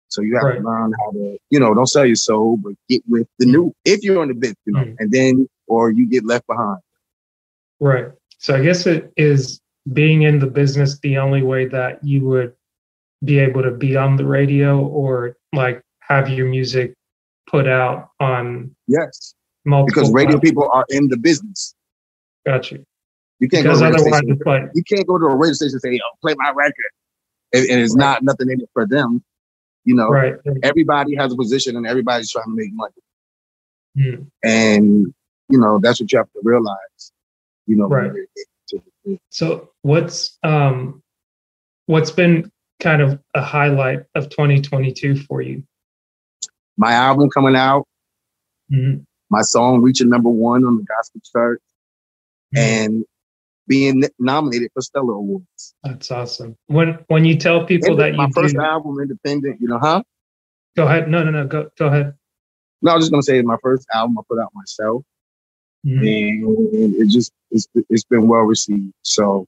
So 0.09 0.23
you 0.23 0.35
have 0.37 0.45
Right. 0.45 0.59
to 0.59 0.63
learn 0.65 0.93
how 1.01 1.11
to, 1.13 1.39
you 1.51 1.61
know, 1.61 1.75
don't 1.75 1.87
sell 1.87 2.07
your 2.07 2.17
soul, 2.17 2.57
but 2.57 2.73
get 2.89 3.03
with 3.09 3.27
the 3.39 3.47
new. 3.47 3.75
If 3.85 4.03
you're 4.03 4.23
in 4.23 4.29
the 4.29 4.35
business, 4.35 4.59
you 4.67 4.73
know, 4.73 4.81
Mhm. 4.85 4.97
and 4.99 5.13
then 5.13 5.49
or 5.67 5.91
you 5.91 6.09
get 6.09 6.25
left 6.25 6.47
behind. 6.47 6.81
Right. 7.81 8.07
So 8.39 8.55
I 8.57 8.63
guess 8.63 8.87
it 8.87 9.13
is 9.17 9.61
being 9.93 10.23
in 10.23 10.39
the 10.39 10.47
business 10.47 10.99
the 11.01 11.19
only 11.19 11.43
way 11.43 11.67
that 11.67 12.03
you 12.03 12.25
would 12.25 12.55
be 13.25 13.39
able 13.39 13.63
to 13.63 13.71
be 13.71 13.97
on 13.97 14.17
the 14.17 14.25
radio 14.27 14.81
or 14.81 15.37
like 15.53 15.83
have 16.01 16.29
your 16.31 16.49
music 16.49 16.95
put 17.47 17.69
out 17.69 18.11
on 18.21 18.75
Yes, 18.87 19.35
multiple 19.65 19.87
because 20.03 20.13
radio 20.13 20.33
platforms. 20.39 20.51
people 20.51 20.71
are 20.73 20.85
in 20.89 21.09
the 21.09 21.17
business. 21.17 21.75
Got 22.47 22.71
you. 22.71 22.85
You 23.41 23.49
can't 23.49 23.65
because 23.65 23.81
go 23.81 23.91
to 23.91 23.97
a 23.97 24.05
radio 24.05 24.37
station. 24.37 24.71
You 24.75 24.83
can't 24.85 25.07
go 25.07 25.19
to 25.19 25.27
a 25.27 25.37
radio 25.37 25.53
station 25.53 25.75
and 25.75 25.81
say, 25.83 25.93
"Yo, 25.93 26.01
play 26.23 26.35
my 26.39 26.51
record," 26.51 26.75
and, 27.53 27.67
and 27.71 27.81
it's 27.81 27.95
Right. 27.95 28.01
not 28.01 28.23
nothing 28.23 28.51
in 28.51 28.61
it 28.61 28.71
for 28.73 28.87
them. 28.87 29.23
You 29.89 29.95
know, 29.95 30.09
right. 30.09 30.35
everybody 30.63 31.15
has 31.17 31.33
a 31.33 31.37
position 31.37 31.75
and 31.75 31.87
everybody's 31.87 32.31
trying 32.31 32.45
to 32.45 32.51
make 32.55 32.69
money. 32.75 32.93
Mm, 33.97 34.27
And, 34.45 35.15
you 35.49 35.59
know, 35.59 35.79
that's 35.83 35.99
what 35.99 36.13
you 36.13 36.19
have 36.19 36.31
to 36.35 36.41
realize, 36.43 37.13
you 37.67 37.75
know, 37.75 37.87
Right. 37.89 38.13
you're 38.15 38.27
into 38.71 38.87
it. 39.07 39.21
So 39.31 39.71
what's 39.81 40.37
um 40.43 41.03
what's 41.87 42.11
been 42.11 42.53
kind 42.81 43.01
of 43.01 43.19
a 43.35 43.41
highlight 43.41 44.01
of 44.15 44.29
2022 44.29 45.17
for 45.23 45.41
you? 45.41 45.63
my 46.77 46.93
album 46.93 47.31
coming 47.31 47.57
out, 47.57 47.89
Mhm. 48.71 49.05
my 49.31 49.41
song 49.41 49.81
reaching 49.81 50.11
number 50.11 50.29
one 50.29 50.65
on 50.67 50.77
the 50.77 50.85
gospel 50.85 51.21
chart, 51.33 51.63
Mm-hmm. 52.55 52.59
and 52.59 53.05
being 53.69 54.03
nominated 54.19 54.71
for 54.75 54.81
Stellar 54.83 55.15
Awards. 55.15 55.75
That's 55.85 56.11
awesome. 56.11 56.57
When 56.67 56.99
when 57.09 57.25
you 57.25 57.37
tell 57.37 57.65
people 57.67 57.91
And 57.93 58.01
that 58.01 58.15
my 58.15 58.27
you 58.27 58.33
first 58.33 58.55
do, 58.57 58.61
album, 58.63 58.99
independent, 59.01 59.61
you 59.61 59.69
know, 59.69 59.79
huh? 59.79 60.03
go 60.77 60.87
ahead. 60.87 61.09
No, 61.09 61.23
no, 61.23 61.31
no. 61.31 61.47
Go 61.47 61.69
go 61.79 61.87
ahead. 61.87 62.15
No, 62.83 62.93
I 62.93 62.95
was 62.97 63.05
just 63.05 63.13
gonna 63.13 63.23
say 63.23 63.39
it's 63.39 63.47
my 63.47 63.57
first 63.63 63.87
album 63.95 64.19
I 64.19 64.23
put 64.29 64.41
out 64.41 64.51
myself, 64.55 65.03
Mhm. 65.87 66.01
and 66.01 66.95
it 66.97 67.09
just 67.09 67.33
it's 67.51 67.69
it's 67.89 68.05
been 68.05 68.27
well 68.27 68.41
received. 68.43 68.93
So 69.03 69.47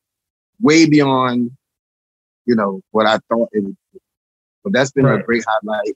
way 0.61 0.89
beyond, 0.89 1.51
you 2.47 2.55
know, 2.55 2.81
what 2.91 3.07
I 3.07 3.19
thought 3.29 3.49
it 3.53 3.65
would. 3.65 3.77
be. 3.93 4.01
But 4.63 4.75
that's 4.75 4.91
been 4.93 5.07
a 5.07 5.23
great 5.23 5.45
highlight. 5.49 5.95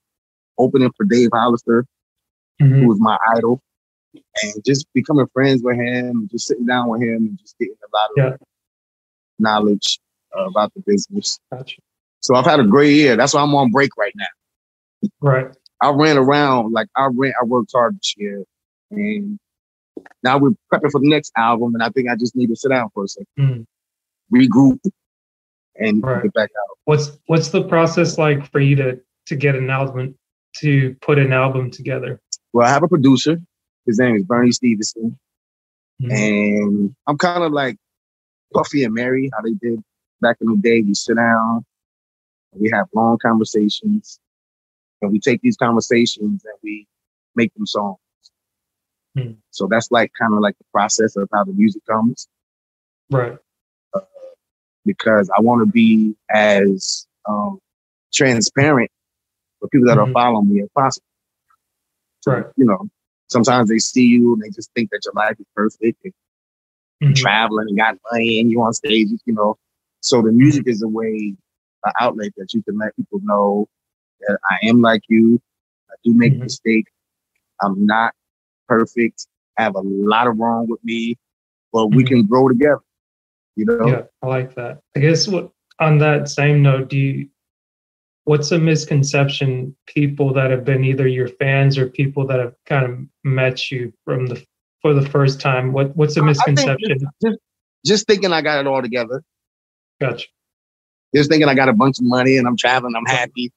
Opening 0.56 0.90
for 0.96 1.04
Dave 1.04 1.28
Hollister, 1.34 1.84
who 2.58 2.64
Mhm. 2.66 2.86
was 2.88 2.98
my 3.00 3.18
idol, 3.36 3.60
and 4.42 4.64
just 4.64 4.86
becoming 4.94 5.26
friends 5.32 5.62
with 5.62 5.76
him, 5.76 6.28
just 6.30 6.46
sitting 6.46 6.66
down 6.66 6.88
with 6.88 7.02
him, 7.02 7.26
and 7.26 7.38
just 7.38 7.56
getting 7.58 7.74
a 7.74 7.96
lot 7.96 8.10
of 8.10 8.16
Yeah. 8.40 8.46
knowledge 9.38 10.00
uh, 10.36 10.46
about 10.48 10.72
the 10.74 10.82
business. 10.86 11.38
Gotcha. 11.52 11.76
So 12.20 12.34
I've 12.34 12.44
had 12.46 12.60
a 12.60 12.64
great 12.64 12.94
year. 12.94 13.16
That's 13.16 13.34
why 13.34 13.42
I'm 13.42 13.54
on 13.54 13.70
break 13.70 13.90
right 13.96 14.12
now. 14.16 15.10
Right. 15.20 15.46
I 15.80 15.90
ran 15.90 16.16
around 16.16 16.72
like 16.72 16.88
I 16.96 17.08
ran. 17.12 17.32
I 17.40 17.44
worked 17.44 17.72
hard 17.72 17.96
this 17.96 18.14
year, 18.16 18.42
and 18.90 19.38
now 20.22 20.38
we're 20.38 20.50
prepping 20.72 20.90
for 20.90 21.00
the 21.00 21.08
next 21.08 21.32
album. 21.36 21.74
And 21.74 21.82
I 21.82 21.90
think 21.90 22.08
I 22.08 22.16
just 22.16 22.34
need 22.34 22.46
to 22.48 22.56
sit 22.56 22.70
down 22.70 22.88
for 22.94 23.04
a 23.04 23.08
second, 23.08 23.26
Mm. 23.38 23.66
regroup, 24.32 24.80
and 25.76 26.02
Right. 26.02 26.22
get 26.22 26.32
back 26.32 26.50
out. 26.50 26.78
What's 26.84 27.18
what's 27.26 27.48
the 27.50 27.62
process 27.68 28.16
like 28.18 28.50
for 28.50 28.60
you 28.60 28.76
to 28.76 29.00
to 29.26 29.36
get 29.36 29.54
an 29.54 29.68
album 29.70 30.14
to 30.58 30.94
put 31.02 31.18
an 31.18 31.32
album 31.32 31.70
together? 31.70 32.20
Well, 32.52 32.66
I 32.66 32.70
have 32.70 32.82
a 32.82 32.88
producer. 32.88 33.36
His 33.86 33.98
name 33.98 34.16
is 34.16 34.24
Bernie 34.24 34.52
Stevenson, 34.52 35.18
Mhm. 36.02 36.10
and 36.12 36.96
I'm 37.06 37.18
kind 37.18 37.42
of 37.42 37.52
like 37.52 37.76
Puffy 38.54 38.84
and 38.84 38.94
Mary, 38.94 39.30
how 39.34 39.42
they 39.42 39.52
did 39.54 39.82
back 40.20 40.36
in 40.40 40.48
the 40.48 40.56
day. 40.56 40.80
We 40.82 40.94
sit 40.94 41.16
down, 41.16 41.64
we 42.52 42.70
have 42.72 42.88
long 42.94 43.18
conversations, 43.18 44.18
and 45.02 45.12
we 45.12 45.18
take 45.20 45.40
these 45.42 45.56
conversations 45.56 46.44
and 46.44 46.54
we 46.62 46.86
make 47.34 47.52
them 47.54 47.66
songs. 47.66 47.98
Hmm. 49.16 49.32
So 49.50 49.66
that's 49.66 49.90
like 49.90 50.12
kind 50.18 50.32
of 50.34 50.40
like 50.40 50.56
the 50.58 50.64
process 50.72 51.16
of 51.16 51.28
how 51.32 51.44
the 51.44 51.52
music 51.52 51.84
comes. 51.86 52.28
Right. 53.10 53.38
because 54.86 55.30
I 55.34 55.40
want 55.40 55.66
to 55.66 55.72
be 55.72 56.14
as 56.28 57.06
um, 57.26 57.58
transparent 58.12 58.90
for 59.58 59.68
people 59.68 59.86
that 59.88 59.96
Mhm. 59.96 60.08
are 60.08 60.12
following 60.12 60.52
me 60.52 60.60
as 60.60 60.68
possible. 60.74 61.06
So, 62.20 62.32
Right. 62.32 62.46
You 62.56 62.66
know, 62.66 62.90
sometimes 63.34 63.68
they 63.68 63.78
see 63.78 64.06
you 64.06 64.34
and 64.34 64.42
they 64.42 64.50
just 64.50 64.70
think 64.74 64.90
that 64.90 65.00
your 65.04 65.14
life 65.14 65.36
is 65.40 65.46
perfect 65.56 65.98
and 66.04 66.14
you're 67.00 67.10
Mhm. 67.10 67.16
traveling 67.16 67.66
and 67.68 67.78
got 67.78 67.96
money 68.12 68.40
and 68.40 68.50
you 68.50 68.62
on 68.62 68.72
stage, 68.72 69.08
you 69.26 69.34
know. 69.34 69.56
So 70.00 70.22
the 70.22 70.32
music 70.32 70.64
is 70.66 70.82
a 70.82 70.88
way, 70.88 71.34
an 71.84 71.92
outlet 72.00 72.32
that 72.36 72.54
you 72.54 72.62
can 72.62 72.78
let 72.78 72.96
people 72.96 73.20
know 73.24 73.68
that 74.20 74.38
I 74.50 74.66
am 74.68 74.80
like 74.80 75.02
you. 75.08 75.40
I 75.90 75.94
do 76.04 76.14
make 76.14 76.34
Mhm. 76.34 76.42
mistakes. 76.42 76.92
I'm 77.62 77.84
not 77.86 78.14
perfect. 78.68 79.26
I 79.58 79.62
have 79.62 79.74
a 79.76 79.82
lot 79.82 80.26
of 80.26 80.38
wrong 80.38 80.66
with 80.68 80.82
me, 80.84 81.16
but 81.72 81.88
we 81.88 82.04
Mhm. 82.04 82.08
can 82.08 82.26
grow 82.26 82.48
together. 82.48 82.80
You 83.56 83.66
know, 83.66 83.88
Yeah, 83.88 84.02
I 84.22 84.26
like 84.26 84.54
that. 84.54 84.80
I 84.96 85.00
guess 85.00 85.28
what 85.28 85.50
on 85.80 85.98
that 85.98 86.28
same 86.28 86.62
note, 86.62 86.88
do 86.88 86.96
you 86.98 87.28
what's 88.24 88.50
a 88.52 88.58
misconception 88.58 89.74
people 89.86 90.32
that 90.34 90.50
have 90.50 90.64
been 90.64 90.84
either 90.84 91.06
your 91.06 91.28
fans 91.28 91.78
or 91.78 91.88
people 91.88 92.26
that 92.26 92.40
have 92.40 92.54
kind 92.66 92.84
of 92.84 92.98
met 93.22 93.70
you 93.70 93.92
from 94.04 94.26
the 94.26 94.44
for 94.82 94.94
the 94.94 95.08
first 95.08 95.40
time? 95.40 95.72
What 95.72 95.96
what's 95.96 96.16
a 96.16 96.22
misconception? 96.22 96.98
just, 97.22 97.38
just 97.86 98.06
thinking 98.06 98.32
I 98.32 98.42
got 98.42 98.60
it 98.60 98.66
all 98.66 98.82
together. 98.82 99.22
Gotcha. 100.00 100.26
Just 101.14 101.30
thinking 101.30 101.48
I 101.48 101.54
got 101.54 101.68
a 101.68 101.72
bunch 101.72 101.98
of 101.98 102.06
money 102.06 102.36
and 102.36 102.46
I'm 102.46 102.56
traveling, 102.56 102.94
I'm 102.96 103.06
happy. 103.06 103.52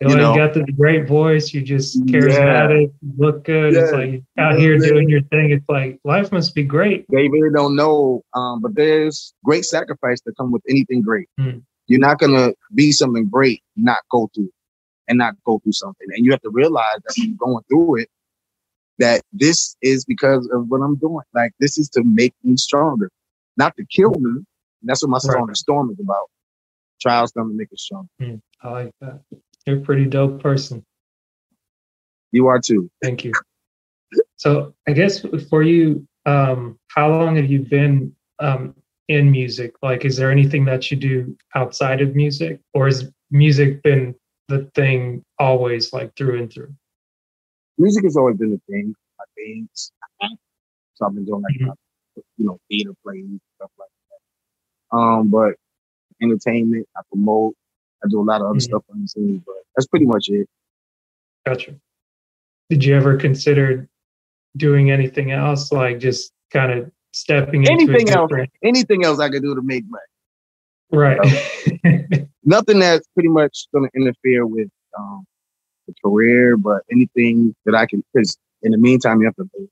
You, 0.00 0.10
You 0.10 0.16
know, 0.16 0.34
you 0.34 0.38
got 0.38 0.52
the 0.52 0.70
great 0.72 1.08
voice. 1.08 1.54
You 1.54 1.62
just 1.62 1.96
Yeah. 1.96 2.20
charismatic. 2.20 2.92
You 3.00 3.12
look 3.16 3.44
good. 3.44 3.74
It's 3.74 3.92
like 3.92 4.22
out 4.36 4.54
Yeah, 4.54 4.58
here 4.58 4.78
doing 4.78 5.08
your 5.08 5.22
thing. 5.22 5.52
It's 5.52 5.64
like 5.70 5.98
life 6.04 6.30
must 6.32 6.54
be 6.54 6.64
great. 6.64 7.06
They 7.10 7.28
really 7.28 7.50
don't 7.54 7.76
know, 7.76 8.22
um, 8.34 8.60
but 8.60 8.74
there's 8.74 9.32
great 9.42 9.64
sacrifice 9.64 10.20
that 10.26 10.36
come 10.36 10.52
with 10.52 10.62
anything 10.68 11.00
great. 11.00 11.28
Hmm. 11.38 11.58
You're 11.88 12.00
not 12.00 12.18
gonna 12.18 12.52
be 12.74 12.92
something 12.92 13.28
great, 13.28 13.62
not 13.76 13.98
go 14.10 14.30
through, 14.34 14.50
and 15.08 15.18
not 15.18 15.34
go 15.44 15.60
through 15.60 15.72
something. 15.72 16.08
And 16.16 16.24
you 16.24 16.32
have 16.32 16.42
to 16.42 16.50
realize 16.50 17.00
that 17.06 17.16
you're 17.18 17.36
going 17.38 17.64
through 17.68 17.96
it, 18.02 18.08
that 18.98 19.22
this 19.32 19.76
is 19.82 20.04
because 20.04 20.48
of 20.52 20.68
what 20.68 20.78
I'm 20.82 20.96
doing. 20.96 21.24
Like 21.34 21.52
this 21.60 21.78
is 21.78 21.88
to 21.90 22.04
make 22.04 22.34
me 22.44 22.56
stronger, 22.56 23.10
not 23.56 23.76
to 23.76 23.86
kill 23.86 24.10
me. 24.12 24.30
And 24.30 24.44
that's 24.84 25.02
what 25.02 25.10
my 25.10 25.18
song 25.18 25.36
Right. 25.42 25.48
"The 25.48 25.56
Storm" 25.56 25.90
is 25.90 26.00
about. 26.00 26.30
Trials 27.00 27.32
come 27.32 27.50
to 27.50 27.54
make 27.54 27.72
us 27.72 27.82
strong. 27.82 28.08
I 28.62 28.70
like 28.70 28.92
that. 29.00 29.20
You're 29.66 29.78
a 29.78 29.80
pretty 29.80 30.06
dope 30.06 30.42
person. 30.42 30.84
You 32.32 32.48
are 32.48 32.60
too. 32.60 32.90
Thank 33.02 33.24
you. 33.24 33.32
So 34.36 34.74
I 34.88 34.92
guess 34.92 35.24
for 35.48 35.62
you, 35.62 36.06
um, 36.26 36.78
how 36.88 37.10
long 37.10 37.36
have 37.36 37.46
you 37.46 37.60
been 37.60 38.14
um, 38.38 38.74
in 39.08 39.30
music? 39.30 39.74
Like, 39.82 40.04
is 40.04 40.16
there 40.16 40.30
anything 40.30 40.64
that 40.66 40.90
you 40.90 40.96
do 40.96 41.36
outside 41.54 42.00
of 42.00 42.14
music, 42.16 42.60
or 42.74 42.86
has 42.86 43.10
music 43.30 43.82
been 43.82 44.14
the 44.48 44.70
thing 44.74 45.22
always, 45.38 45.92
like 45.92 46.14
through 46.16 46.38
and 46.38 46.52
through? 46.52 46.72
music 47.78 48.04
has 48.04 48.16
always 48.16 48.36
been 48.38 48.50
the 48.50 48.60
thing. 48.70 48.94
My 49.18 49.24
things. 49.36 49.92
So 50.94 51.06
I've 51.06 51.14
been 51.14 51.24
doing 51.26 51.42
like 51.42 51.54
Mhm. 51.60 51.66
my, 51.68 51.74
you 52.38 52.46
know 52.46 52.58
theater 52.68 52.92
plays 53.02 53.24
stuff 53.56 53.70
like 53.78 53.88
that. 54.90 54.96
Um, 54.96 55.30
but 55.30 55.56
entertainment, 56.22 56.88
I 56.96 57.02
promote. 57.10 57.54
I 58.04 58.08
do 58.08 58.20
a 58.20 58.22
lot 58.22 58.40
of 58.40 58.48
other 58.48 58.58
Mhm. 58.58 58.62
stuff 58.62 58.84
on 58.90 59.02
the 59.02 59.08
scene, 59.08 59.42
but 59.46 59.56
that's 59.76 59.86
pretty 59.88 60.06
much 60.06 60.28
it. 60.28 60.48
Gotcha. 61.46 61.76
Did 62.70 62.84
you 62.84 62.94
ever 62.96 63.16
consider 63.18 63.88
doing 64.56 64.90
anything 64.90 65.32
else, 65.32 65.72
like 65.72 65.98
just 66.00 66.32
kind 66.52 66.72
of 66.72 66.92
stepping 67.16 67.62
into 67.62 67.72
Anything 67.72 68.10
else? 68.10 68.28
different- 68.30 68.50
Anything 68.62 69.04
else 69.04 69.18
I 69.18 69.28
could 69.30 69.42
do 69.42 69.54
to 69.54 69.62
make 69.62 69.84
money. 69.88 70.02
Right. 70.92 71.18
Nothing 72.44 72.78
that's 72.78 73.06
pretty 73.14 73.28
much 73.28 73.66
going 73.74 73.88
to 73.90 74.00
interfere 74.00 74.46
with 74.46 74.68
um, 74.98 75.24
the 75.88 75.94
career, 76.04 76.56
but 76.56 76.82
anything 76.92 77.54
that 77.64 77.74
I 77.74 77.86
can. 77.86 78.04
Because 78.12 78.36
in 78.62 78.70
the 78.72 78.78
meantime, 78.78 79.20
you 79.20 79.26
have 79.26 79.34
to. 79.36 79.48
You 79.58 79.68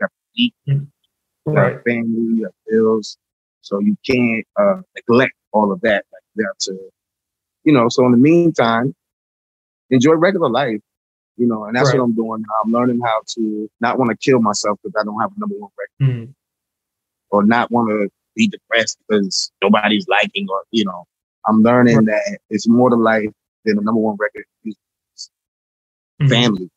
have 0.00 0.10
to 0.10 0.14
eat. 0.36 0.54
You 0.66 0.86
right. 1.46 1.72
have 1.74 1.82
family. 1.82 2.36
You 2.36 2.44
have 2.44 2.52
bills. 2.68 3.16
So 3.62 3.80
you 3.80 3.96
can't 4.08 4.46
uh, 4.60 4.82
neglect 4.94 5.32
all 5.52 5.72
of 5.72 5.80
that. 5.82 6.04
Like 6.12 6.22
you 6.36 6.46
have 6.46 6.56
to, 6.58 6.78
you 7.64 7.72
know. 7.72 7.88
So 7.88 8.06
in 8.06 8.12
the 8.12 8.18
meantime, 8.18 8.94
enjoy 9.90 10.12
regular 10.14 10.48
life. 10.48 10.80
You 11.38 11.46
know, 11.46 11.64
and 11.64 11.74
that's 11.74 11.88
Right. 11.90 11.98
what 11.98 12.04
I'm 12.04 12.14
doing 12.14 12.42
now. 12.42 12.54
I'm 12.64 12.70
learning 12.72 13.00
how 13.04 13.20
to 13.34 13.68
not 13.80 13.98
want 13.98 14.10
to 14.10 14.16
kill 14.16 14.40
myself 14.40 14.78
because 14.82 14.94
I 15.00 15.04
don't 15.04 15.20
have 15.20 15.32
a 15.36 15.40
number 15.40 15.56
one 15.58 15.70
record, 16.00 16.14
Mm, 16.14 16.34
or 17.32 17.44
not 17.44 17.72
want 17.72 17.90
to 17.90 18.10
be 18.36 18.48
depressed 18.48 18.98
because 19.08 19.52
nobody's 19.62 20.08
liking, 20.08 20.46
or 20.50 20.62
you 20.72 20.84
know, 20.84 21.04
I'm 21.48 21.62
learning 21.62 22.06
that 22.06 22.38
it's 22.50 22.68
more 22.68 22.90
to 22.90 22.96
life 22.96 23.30
than 23.64 23.78
a 23.78 23.82
number 23.82 24.00
one 24.00 24.16
record. 24.18 24.46
It's 24.64 25.30
mm, 26.20 26.28
family, 26.28 26.70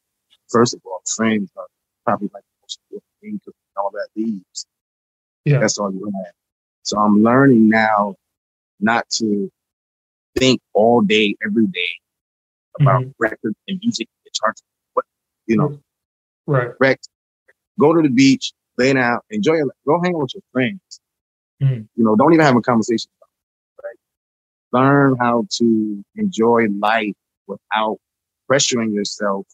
first 0.50 0.74
of 0.76 0.82
all, 0.86 1.02
friends 1.16 1.52
are 1.58 1.68
probably 2.06 2.30
like 2.34 2.44
the 2.44 2.64
most 2.64 2.80
important 2.92 3.14
thing 3.22 3.38
because 3.46 3.54
all 3.78 3.92
that 3.92 4.08
leaves. 4.16 4.68
Yeah. 5.46 5.60
That's 5.60 5.78
all 5.78 5.92
you 5.92 6.06
have. 6.06 6.34
So 6.84 7.00
I'm 7.00 7.24
learning 7.24 7.70
now 7.70 8.16
not 8.80 9.10
to 9.20 9.52
think 10.38 10.62
all 10.74 11.02
day, 11.02 11.36
every 11.46 11.68
day 11.68 11.90
about 12.80 13.06
Mhm. 13.06 13.14
records 13.20 13.56
and 13.68 13.80
music 13.84 14.08
and 14.26 14.34
charts. 14.34 14.64
What 14.94 15.06
you 15.48 15.58
know, 15.58 15.74
Right. 16.48 16.72
rec, 16.80 17.00
go 17.80 17.94
to 17.94 18.02
the 18.02 18.10
beach, 18.10 18.54
lay 18.78 18.94
down, 18.94 19.20
enjoy 19.30 19.56
your 19.56 19.66
life. 19.66 19.76
Go 19.88 20.02
hang 20.04 20.16
out 20.16 20.22
with 20.22 20.36
your 20.36 20.44
friends. 20.52 21.02
Mhm. 21.62 21.88
You 21.96 22.04
know, 22.04 22.16
don't 22.16 22.34
even 22.34 22.46
have 22.46 22.56
a 22.56 22.62
conversation. 22.62 23.10
it, 23.22 23.84
Right? 23.84 23.98
Learn 24.72 25.16
how 25.18 25.46
to 25.58 26.04
enjoy 26.16 26.68
life 26.80 27.16
without 27.48 27.98
pressuring 28.50 28.94
yourself 28.94 29.46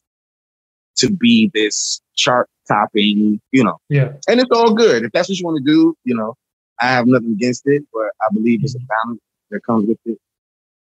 to 0.97 1.11
be 1.11 1.49
this 1.53 2.01
chart 2.15 2.49
topping, 2.67 3.39
you 3.51 3.63
know. 3.63 3.77
Yeah. 3.89 4.13
And 4.27 4.39
it's 4.39 4.51
all 4.51 4.73
good. 4.73 5.03
If 5.03 5.11
that's 5.11 5.29
what 5.29 5.37
you 5.37 5.45
want 5.45 5.63
to 5.65 5.71
do, 5.71 5.95
you 6.03 6.15
know, 6.15 6.35
I 6.79 6.87
have 6.87 7.07
nothing 7.07 7.31
against 7.31 7.63
it, 7.65 7.83
but 7.93 8.09
I 8.21 8.33
believe 8.33 8.63
it's 8.63 8.75
a 8.75 8.79
balance 8.79 9.21
that 9.51 9.63
comes 9.65 9.87
with 9.87 9.99
it. 10.05 10.17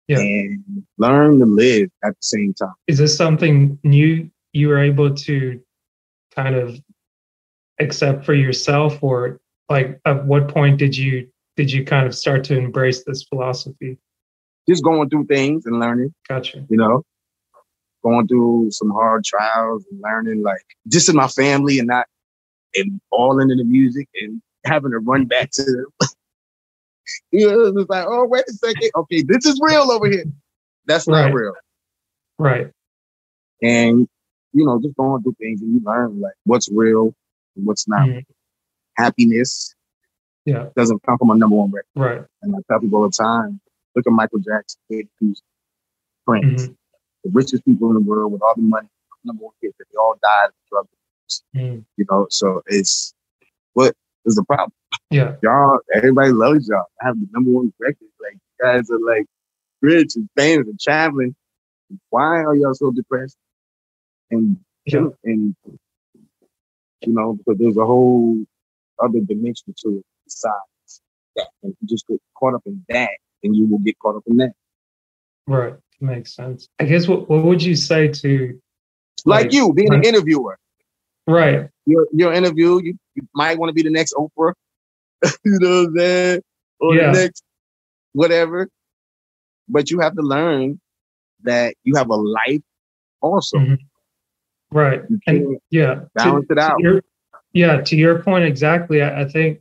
Yeah. 0.08 0.20
And 0.20 0.86
learn 0.98 1.40
to 1.40 1.46
live 1.46 1.90
at 2.04 2.12
the 2.12 2.22
same 2.22 2.54
time. 2.54 2.74
Is 2.88 2.98
this 2.98 3.16
something 3.16 3.80
new 3.84 4.30
you 4.52 4.68
were 4.68 4.80
able 4.80 5.14
to 5.14 5.62
kind 6.36 6.56
of 6.56 6.78
accept 7.80 8.26
for 8.26 8.34
yourself 8.34 9.02
or 9.02 9.40
like 9.70 10.00
at 10.06 10.26
what 10.26 10.48
point 10.48 10.78
did 10.78 10.96
you 10.96 11.28
did 11.56 11.72
you 11.72 11.84
kind 11.86 12.08
of 12.08 12.16
start 12.16 12.44
to 12.46 12.58
embrace 12.58 13.04
this 13.04 13.24
philosophy? 13.24 13.98
Just 14.68 14.84
going 14.84 15.10
through 15.10 15.26
things 15.26 15.66
and 15.66 15.80
learning, 15.80 16.14
Gotcha. 16.28 16.66
you 16.70 16.78
know, 16.78 17.04
going 18.04 18.28
through 18.28 18.70
some 18.72 18.90
hard 18.92 19.24
trials 19.24 19.86
and 19.92 20.02
learning, 20.02 20.42
like 20.42 20.64
just 20.88 21.10
in 21.10 21.16
my 21.16 21.28
family 21.28 21.80
and 21.80 21.88
not 21.88 22.08
and 22.76 23.00
all 23.12 23.40
into 23.40 23.56
the 23.56 23.64
music 23.64 24.08
and 24.22 24.42
having 24.66 24.92
to 24.92 25.00
run 25.00 25.26
back 25.26 25.52
to 25.52 25.64
them. 25.64 25.86
you 27.32 27.50
know, 27.50 27.80
it's 27.80 27.90
like, 27.90 28.06
oh, 28.08 28.26
wait 28.26 28.46
a 28.48 28.54
second. 28.54 28.90
Okay, 28.96 29.24
this 29.24 29.46
is 29.46 29.60
real 29.62 29.92
over 29.92 30.10
here. 30.10 30.24
That's 30.86 31.08
not 31.08 31.26
Right. 31.26 31.34
real. 31.34 31.54
Right. 32.40 32.72
And, 33.62 34.08
you 34.54 34.66
know, 34.66 34.82
just 34.82 34.96
going 34.96 35.22
through 35.24 35.36
things 35.40 35.62
and 35.62 35.74
you 35.74 35.82
learn 35.86 36.20
like 36.20 36.34
what's 36.46 36.70
real 36.72 37.14
what's 37.56 37.88
not. 37.88 38.08
Mhm. 38.08 38.26
Happiness 38.98 39.76
Yeah. 40.46 40.70
doesn't 40.76 41.02
come 41.04 41.18
from 41.18 41.30
a 41.32 41.36
number 41.36 41.56
one 41.56 41.72
record. 41.72 41.88
Right. 41.96 42.26
And 42.42 42.56
I 42.56 42.60
tell 42.70 42.80
people 42.80 43.00
all 43.00 43.10
the 43.10 43.12
time, 43.12 43.60
look 43.96 44.06
at 44.08 44.14
Michael 44.14 44.40
Jackson, 44.40 44.80
Cudi, 44.92 45.36
Prince, 46.26 46.68
Mhm. 46.68 46.78
the 47.24 47.30
richest 47.32 47.66
people 47.66 47.90
in 47.90 47.96
the 47.96 48.02
world 48.02 48.32
with 48.32 48.42
all 48.42 48.54
the 48.56 48.62
money, 48.62 48.88
number 49.24 49.46
one 49.46 49.54
hit, 49.62 49.76
they 49.78 49.98
all 49.98 50.16
died 50.22 50.50
of 50.50 50.54
drug 50.70 50.88
abuse, 50.88 51.44
Mhm. 51.56 51.86
you 51.98 52.06
know. 52.10 52.28
So 52.30 52.62
it's 52.68 53.14
what 53.74 53.96
is 54.26 54.36
the 54.36 54.44
problem? 54.44 54.72
Yeah. 55.10 55.38
Y'all, 55.42 55.80
everybody 55.94 56.32
loves 56.32 56.68
y'all. 56.68 56.86
I 57.02 57.08
have 57.08 57.20
the 57.20 57.28
number 57.32 57.52
one 57.52 57.74
record. 57.80 58.08
Like 58.20 58.34
you 58.34 58.40
guys 58.66 58.90
are 58.92 59.00
like 59.00 59.26
rich 59.82 60.16
and 60.16 60.30
famous 60.38 60.68
and 60.68 60.80
traveling. 60.80 61.36
Why 62.10 62.44
are 62.44 62.56
y'all 62.56 62.74
so 62.74 62.92
depressed? 62.92 63.38
And 64.32 64.64
Yeah. 64.86 65.10
and 65.24 65.56
you 67.06 67.14
know, 67.14 67.34
because 67.34 67.60
there's 67.60 67.78
a 67.78 67.86
whole 67.86 68.38
other 69.04 69.20
dimension 69.22 69.74
to 69.86 69.98
it 70.00 70.06
besides 70.26 71.02
that. 71.38 71.48
And 71.64 71.76
you 71.82 71.88
just 71.88 72.08
get 72.08 72.20
caught 72.40 72.56
up 72.56 72.64
in 72.66 72.84
that, 72.90 73.12
and 73.44 73.56
you 73.56 73.68
will 73.68 73.80
get 73.80 74.00
caught 74.00 74.18
up 74.18 74.24
in 74.28 74.38
that. 74.38 74.54
Right. 75.48 75.76
Makes 76.02 76.36
sense. 76.36 76.70
I 76.80 76.86
guess 76.86 77.08
what 77.08 77.30
what 77.30 77.44
would 77.46 77.64
you 77.64 77.76
say 77.76 78.10
to 78.10 78.60
Like, 79.26 79.46
Like, 79.46 79.54
you 79.54 79.74
being 79.74 79.94
an 79.94 80.04
interviewer. 80.04 80.58
right. 81.28 81.70
You're 81.86 82.08
you're 82.14 82.34
interview, 82.34 82.82
you, 82.84 82.98
you 83.16 83.24
might 83.36 83.58
want 83.60 83.70
to 83.70 83.74
be 83.74 83.84
the 83.84 83.92
next 83.92 84.14
Oprah. 84.16 84.54
you 85.46 85.60
know 85.62 85.84
what 85.84 85.90
I'm 85.90 85.98
saying? 85.98 86.42
Or 86.82 86.96
Yeah. 86.96 87.12
the 87.12 87.24
next 87.24 87.44
whatever. 88.14 88.70
But 89.70 89.92
you 89.92 90.00
have 90.02 90.16
to 90.16 90.22
learn 90.24 90.80
that 91.44 91.76
you 91.84 91.96
have 91.96 92.10
a 92.10 92.16
life 92.16 92.62
also. 93.22 93.58
Mhm. 93.60 93.80
Right. 94.74 95.02
And 95.28 95.58
yeah. 95.70 95.96
to- 95.96 96.10
balance 96.16 96.48
it 96.50 96.56
to 96.56 96.62
out. 96.62 96.80
your- 96.80 97.02
yeah, 97.54 97.82
to 97.82 97.96
your 97.96 98.24
point 98.24 98.46
exactly. 98.46 99.04
I, 99.04 99.22
I 99.22 99.26
think 99.26 99.60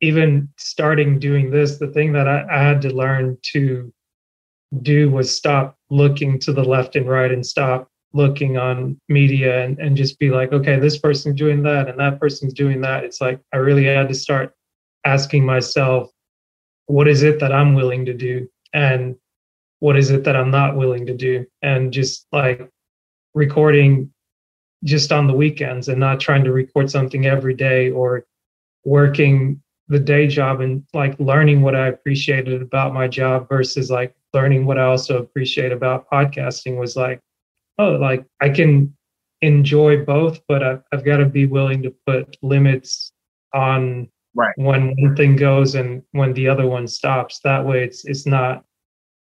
even 0.00 0.48
starting 0.56 1.20
doing 1.20 1.50
this, 1.50 1.78
the 1.78 1.86
thing 1.86 2.12
that 2.12 2.26
I, 2.26 2.44
I 2.50 2.60
had 2.60 2.82
to 2.82 2.90
learn 2.90 3.38
to 3.52 3.92
do 4.82 5.10
was 5.10 5.34
stop 5.34 5.76
looking 5.90 6.38
to 6.40 6.52
the 6.52 6.64
left 6.64 6.96
and 6.96 7.08
right 7.08 7.30
and 7.30 7.46
stop 7.46 7.88
looking 8.12 8.58
on 8.58 9.00
media 9.08 9.64
and, 9.64 9.78
and 9.78 9.96
just 9.96 10.18
be 10.18 10.30
like, 10.30 10.52
okay, 10.52 10.78
this 10.78 10.98
person's 10.98 11.38
doing 11.38 11.62
that 11.62 11.88
and 11.88 11.98
that 12.00 12.18
person's 12.18 12.52
doing 12.52 12.80
that. 12.80 13.04
It's 13.04 13.20
like 13.20 13.40
I 13.52 13.58
really 13.58 13.84
had 13.84 14.08
to 14.08 14.14
start 14.14 14.52
asking 15.04 15.46
myself, 15.46 16.10
what 16.86 17.06
is 17.06 17.22
it 17.22 17.38
that 17.38 17.52
I'm 17.52 17.74
willing 17.74 18.04
to 18.06 18.14
do? 18.14 18.48
And 18.74 19.16
what 19.78 19.96
is 19.96 20.10
it 20.10 20.24
that 20.24 20.36
I'm 20.36 20.50
not 20.50 20.76
willing 20.76 21.06
to 21.06 21.14
do? 21.14 21.46
And 21.62 21.92
just 21.92 22.26
like 22.32 22.68
recording 23.34 24.11
just 24.84 25.12
on 25.12 25.26
the 25.26 25.32
weekends 25.32 25.88
and 25.88 26.00
not 26.00 26.20
trying 26.20 26.44
to 26.44 26.52
record 26.52 26.90
something 26.90 27.26
every 27.26 27.54
day 27.54 27.90
or 27.90 28.24
working 28.84 29.62
the 29.88 29.98
day 29.98 30.26
job 30.26 30.60
and 30.60 30.84
like 30.94 31.18
learning 31.20 31.62
what 31.62 31.74
I 31.76 31.88
appreciated 31.88 32.62
about 32.62 32.94
my 32.94 33.06
job 33.08 33.48
versus 33.48 33.90
like 33.90 34.14
learning 34.32 34.64
what 34.66 34.78
I 34.78 34.84
also 34.84 35.18
appreciate 35.18 35.72
about 35.72 36.08
podcasting 36.10 36.78
was 36.78 36.96
like, 36.96 37.20
oh, 37.78 37.92
like 37.92 38.24
I 38.40 38.48
can 38.48 38.96
enjoy 39.42 40.04
both, 40.04 40.40
but 40.48 40.62
I've, 40.62 40.82
I've 40.92 41.04
got 41.04 41.18
to 41.18 41.26
be 41.26 41.46
willing 41.46 41.82
to 41.82 41.94
put 42.06 42.36
limits 42.42 43.12
on 43.52 44.08
Right. 44.34 44.54
when 44.56 44.94
one 44.96 45.14
thing 45.14 45.36
goes 45.36 45.74
and 45.74 46.02
when 46.12 46.32
the 46.32 46.48
other 46.48 46.66
one 46.66 46.86
stops. 46.86 47.40
That 47.40 47.66
way 47.66 47.84
it's 47.84 48.06
it's 48.06 48.26
not 48.26 48.64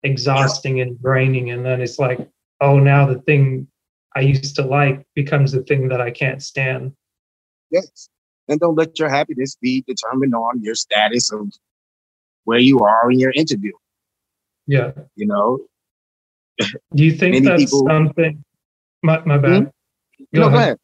exhausting 0.05 0.81
and 0.81 1.01
draining. 1.03 1.51
And 1.51 1.65
then 1.67 1.81
it's 1.81 1.99
like, 1.99 2.29
oh, 2.61 2.79
now 2.79 3.07
the 3.07 3.21
thing 3.23 3.67
I 4.17 4.21
used 4.21 4.57
to 4.57 4.63
like 4.63 5.07
becomes 5.15 5.53
the 5.53 5.63
thing 5.63 5.89
that 5.89 6.01
I 6.01 6.11
can't 6.11 6.43
stand. 6.43 6.93
Yes. 7.71 8.09
And 8.49 8.59
don't 8.59 8.75
let 8.75 8.99
your 8.99 9.09
happiness 9.09 9.57
be 9.61 9.83
determined 9.87 10.35
on 10.35 10.63
your 10.63 10.75
status 10.75 11.31
of 11.33 11.53
where 12.45 12.59
you 12.59 12.81
are 12.81 13.11
in 13.11 13.21
your 13.21 13.31
interview. 13.31 13.73
Yeah. 14.67 14.93
You 15.15 15.27
know, 15.27 15.59
Do 16.95 17.05
you 17.05 17.13
think 17.13 17.45
that's 17.45 17.65
people- 17.65 17.87
something? 17.89 18.45
My, 19.03 19.25
my 19.25 19.39
bad. 19.39 19.63
Hmm? 19.63 19.65
Go 20.35 20.41
no, 20.43 20.47
ahead. 20.49 20.79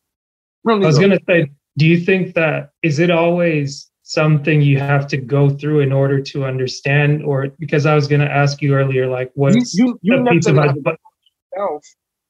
go 0.67 0.73
ahead. 0.73 0.85
I 0.85 0.87
was 0.87 0.99
going 0.99 1.11
to 1.11 1.21
say, 1.29 1.51
do 1.77 1.87
you 1.87 2.01
think 2.01 2.35
that 2.35 2.71
is 2.83 2.99
it 2.99 3.11
always 3.11 3.91
something 4.03 4.63
you 4.63 4.79
have 4.79 5.07
to 5.09 5.17
go 5.17 5.51
through 5.51 5.81
in 5.81 5.93
order 5.93 6.21
to 6.23 6.45
understand? 6.45 7.23
Or 7.25 7.49
because 7.59 7.85
I 7.85 7.95
was 7.95 8.09
going 8.09 8.23
to 8.23 8.31
ask 8.31 8.63
you 8.63 8.75
earlier, 8.75 9.07
like, 9.07 9.31
what's 9.35 9.75
you, 9.75 9.99
you 10.01 10.25
the 10.25 10.31
piece 10.31 10.47
of 10.47 10.57
advice? 10.57 10.97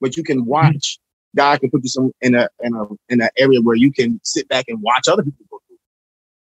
But 0.00 0.16
you 0.16 0.24
can 0.24 0.46
watch. 0.46 0.98
God 1.36 1.60
can 1.60 1.70
put 1.70 1.84
you 1.84 1.90
some 1.90 2.12
in 2.22 2.34
a 2.36 2.48
in 2.62 2.74
a 2.74 2.84
in 3.10 3.22
an 3.22 3.30
area 3.38 3.60
where 3.62 3.76
you 3.76 3.92
can 3.92 4.20
sit 4.24 4.48
back 4.48 4.66
and 4.68 4.82
watch 4.82 5.08
other 5.08 5.22
people 5.24 5.46
go 5.50 5.60
through, 5.68 5.78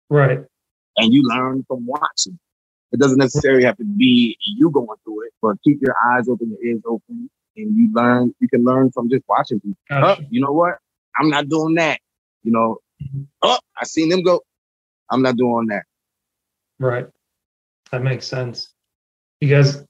Right. 0.09 0.39
and 0.97 1.13
you 1.13 1.23
learn 1.23 1.65
from 1.67 1.85
watching. 1.87 2.39
It 2.93 2.99
doesn't 3.01 3.19
necessarily 3.19 3.65
have 3.65 3.77
to 3.77 3.85
be 3.85 4.37
you 4.45 4.71
going 4.71 4.87
through 5.05 5.27
it, 5.27 5.33
but 5.43 5.57
keep 5.63 5.79
your 5.81 5.95
eyes 6.13 6.29
open, 6.29 6.51
your 6.51 6.63
ears 6.73 6.83
open, 6.87 7.29
and 7.57 7.77
you 7.77 7.91
learn. 7.93 8.35
You 8.41 8.49
can 8.49 8.65
learn 8.65 8.91
from 8.91 9.09
just 9.11 9.23
watching 9.29 9.61
people. 9.61 9.77
Oh, 9.91 10.17
you 10.31 10.41
know 10.41 10.53
what? 10.53 10.79
I'm 11.19 11.29
not 11.29 11.49
doing 11.49 11.75
that. 11.75 11.99
You 12.43 12.53
know, 12.53 12.79
Mhm. 13.03 13.27
oh, 13.43 13.59
I 13.79 13.85
seen 13.85 14.09
them 14.09 14.23
go. 14.23 14.41
I'm 15.11 15.21
not 15.23 15.37
doing 15.37 15.67
that. 15.67 15.83
Right. 16.79 17.07
That 17.91 18.03
makes 18.03 18.27
sense. 18.27 18.69
Because 19.41 19.83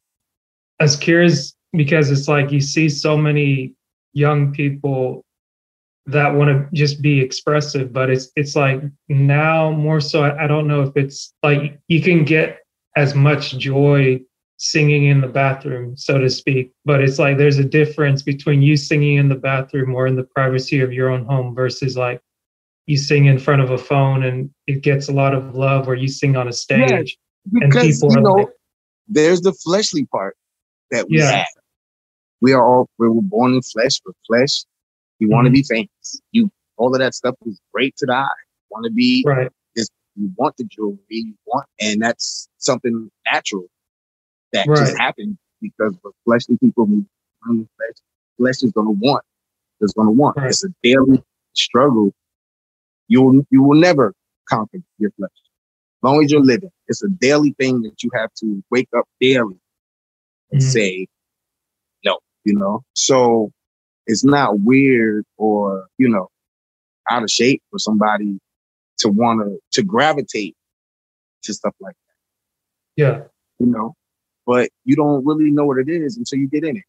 I 0.80 0.86
was 0.86 0.98
curious 0.98 1.56
because 1.76 2.12
it's 2.12 2.28
like 2.28 2.52
you 2.52 2.62
see 2.62 2.90
so 2.90 3.18
many 3.18 3.74
young 4.14 4.52
people 4.52 5.24
that 6.08 6.34
want 6.34 6.50
to 6.50 6.68
just 6.76 7.02
be 7.02 7.20
expressive, 7.20 7.92
but 7.92 8.10
it's 8.10 8.32
it's 8.36 8.56
like 8.56 8.82
now 9.10 9.72
more 9.72 10.00
so 10.00 10.24
I, 10.24 10.44
I 10.44 10.48
don't 10.48 10.68
know 10.68 10.82
if 10.84 10.96
it's 10.96 11.34
like 11.44 11.80
you 11.88 12.02
can 12.02 12.24
get 12.24 12.60
as 12.96 13.16
much 13.16 13.58
joy 13.58 14.22
singing 14.58 15.06
in 15.06 15.20
the 15.20 15.28
bathroom, 15.28 15.98
so 15.98 16.18
to 16.18 16.30
speak. 16.30 16.72
But 16.86 17.02
it's 17.02 17.20
like 17.20 17.38
there's 17.38 17.58
a 17.58 17.64
difference 17.64 18.22
between 18.22 18.62
you 18.62 18.78
singing 18.78 19.18
in 19.18 19.30
the 19.30 19.36
bathroom 19.36 19.94
or 19.96 20.08
in 20.08 20.16
the 20.16 20.24
privacy 20.24 20.80
of 20.80 20.94
your 20.94 21.10
own 21.10 21.26
home 21.26 21.56
versus 21.56 21.98
like 21.98 22.22
you 22.86 22.98
sing 22.98 23.26
in 23.26 23.40
front 23.40 23.62
of 23.62 23.72
a 23.72 23.78
phone 23.78 24.24
and 24.24 24.50
it 24.68 24.82
gets 24.82 25.10
a 25.10 25.12
lot 25.12 25.34
of 25.34 25.56
love 25.56 25.88
or 25.88 25.96
you 25.96 26.08
sing 26.08 26.36
on 26.36 26.48
a 26.48 26.54
stage 26.54 27.18
and 27.52 27.72
Because 27.72 28.00
people 28.00 28.12
you 28.12 28.22
know, 28.22 28.34
like, 28.34 28.48
there's 29.08 29.42
the 29.42 29.54
fleshly 29.54 30.06
part 30.06 30.38
that 30.92 31.10
we 31.10 31.18
Yeah. 31.18 31.32
have. 31.32 31.46
We 32.42 32.54
are 32.54 32.64
all 32.64 32.90
we 32.98 33.08
were 33.10 33.22
born 33.22 33.54
in 33.54 33.62
flesh 33.62 34.02
for 34.02 34.14
flesh. 34.28 34.64
You 35.20 35.30
want 35.30 35.46
to 35.46 35.52
be 35.52 35.64
famous. 35.64 36.22
You 36.32 36.52
all 36.78 36.94
of 36.94 37.00
that 37.00 37.14
stuff 37.16 37.36
is 37.46 37.60
great 37.74 37.96
to 37.98 38.06
the 38.06 38.14
eye. 38.14 38.28
Want 38.70 38.86
to 38.86 38.92
be 38.92 39.24
right, 39.26 39.52
you 40.16 40.32
want 40.38 40.56
the 40.58 40.64
jewelry, 40.66 40.98
you 41.10 41.34
want, 41.46 41.66
and 41.80 42.02
that's 42.02 42.48
something 42.58 43.12
natural 43.32 43.66
that 44.54 44.68
Right. 44.68 44.80
just 44.80 44.98
happened 44.98 45.38
because 45.62 45.94
the 46.04 46.12
fleshly 46.26 46.58
people 46.58 46.86
the 46.86 47.06
flesh, 47.78 47.96
flesh 48.38 48.64
is 48.64 48.72
gonna 48.72 48.92
want. 48.92 49.24
Is 49.82 49.94
gonna 49.94 50.12
want. 50.12 50.38
Right. 50.38 50.48
It's 50.48 50.64
a 50.64 50.70
daily 50.84 51.22
struggle. 51.54 52.14
You 53.08 53.22
will 53.22 53.46
you 53.52 53.64
will 53.64 53.80
never 53.80 54.14
conquer 54.50 54.80
your 55.00 55.12
flesh. 55.12 55.32
As 55.34 56.04
long 56.04 56.24
as 56.24 56.32
you're 56.32 56.42
living, 56.44 56.72
it's 56.88 57.04
a 57.04 57.10
daily 57.10 57.52
thing 57.60 57.82
that 57.82 58.04
you 58.04 58.10
have 58.14 58.34
to 58.36 58.64
wake 58.72 58.90
up 58.96 59.06
daily 59.20 59.60
and 60.52 60.62
Mhm. 60.62 60.64
say. 60.64 61.08
You 62.46 62.54
know, 62.54 62.84
so 62.94 63.52
it's 64.08 64.24
not 64.24 64.60
weird 64.60 65.26
or 65.38 65.88
you 65.98 66.10
know 66.10 66.30
out 67.10 67.24
of 67.24 67.30
shape 67.30 67.62
for 67.72 67.80
somebody 67.80 68.40
to 69.00 69.10
want 69.10 69.42
to 69.42 69.60
to 69.74 69.84
gravitate 69.86 70.56
to 71.44 71.54
stuff 71.54 71.76
like 71.80 71.96
that. 71.96 73.02
yeah, 73.02 73.22
you 73.60 73.68
know. 73.68 73.94
But 74.48 74.70
you 74.84 74.96
don't 74.96 75.26
really 75.26 75.50
know 75.50 75.66
what 75.66 75.80
it 75.80 75.90
is 75.90 76.18
until 76.18 76.38
you 76.38 76.48
get 76.48 76.64
in 76.64 76.78
it. 76.78 76.84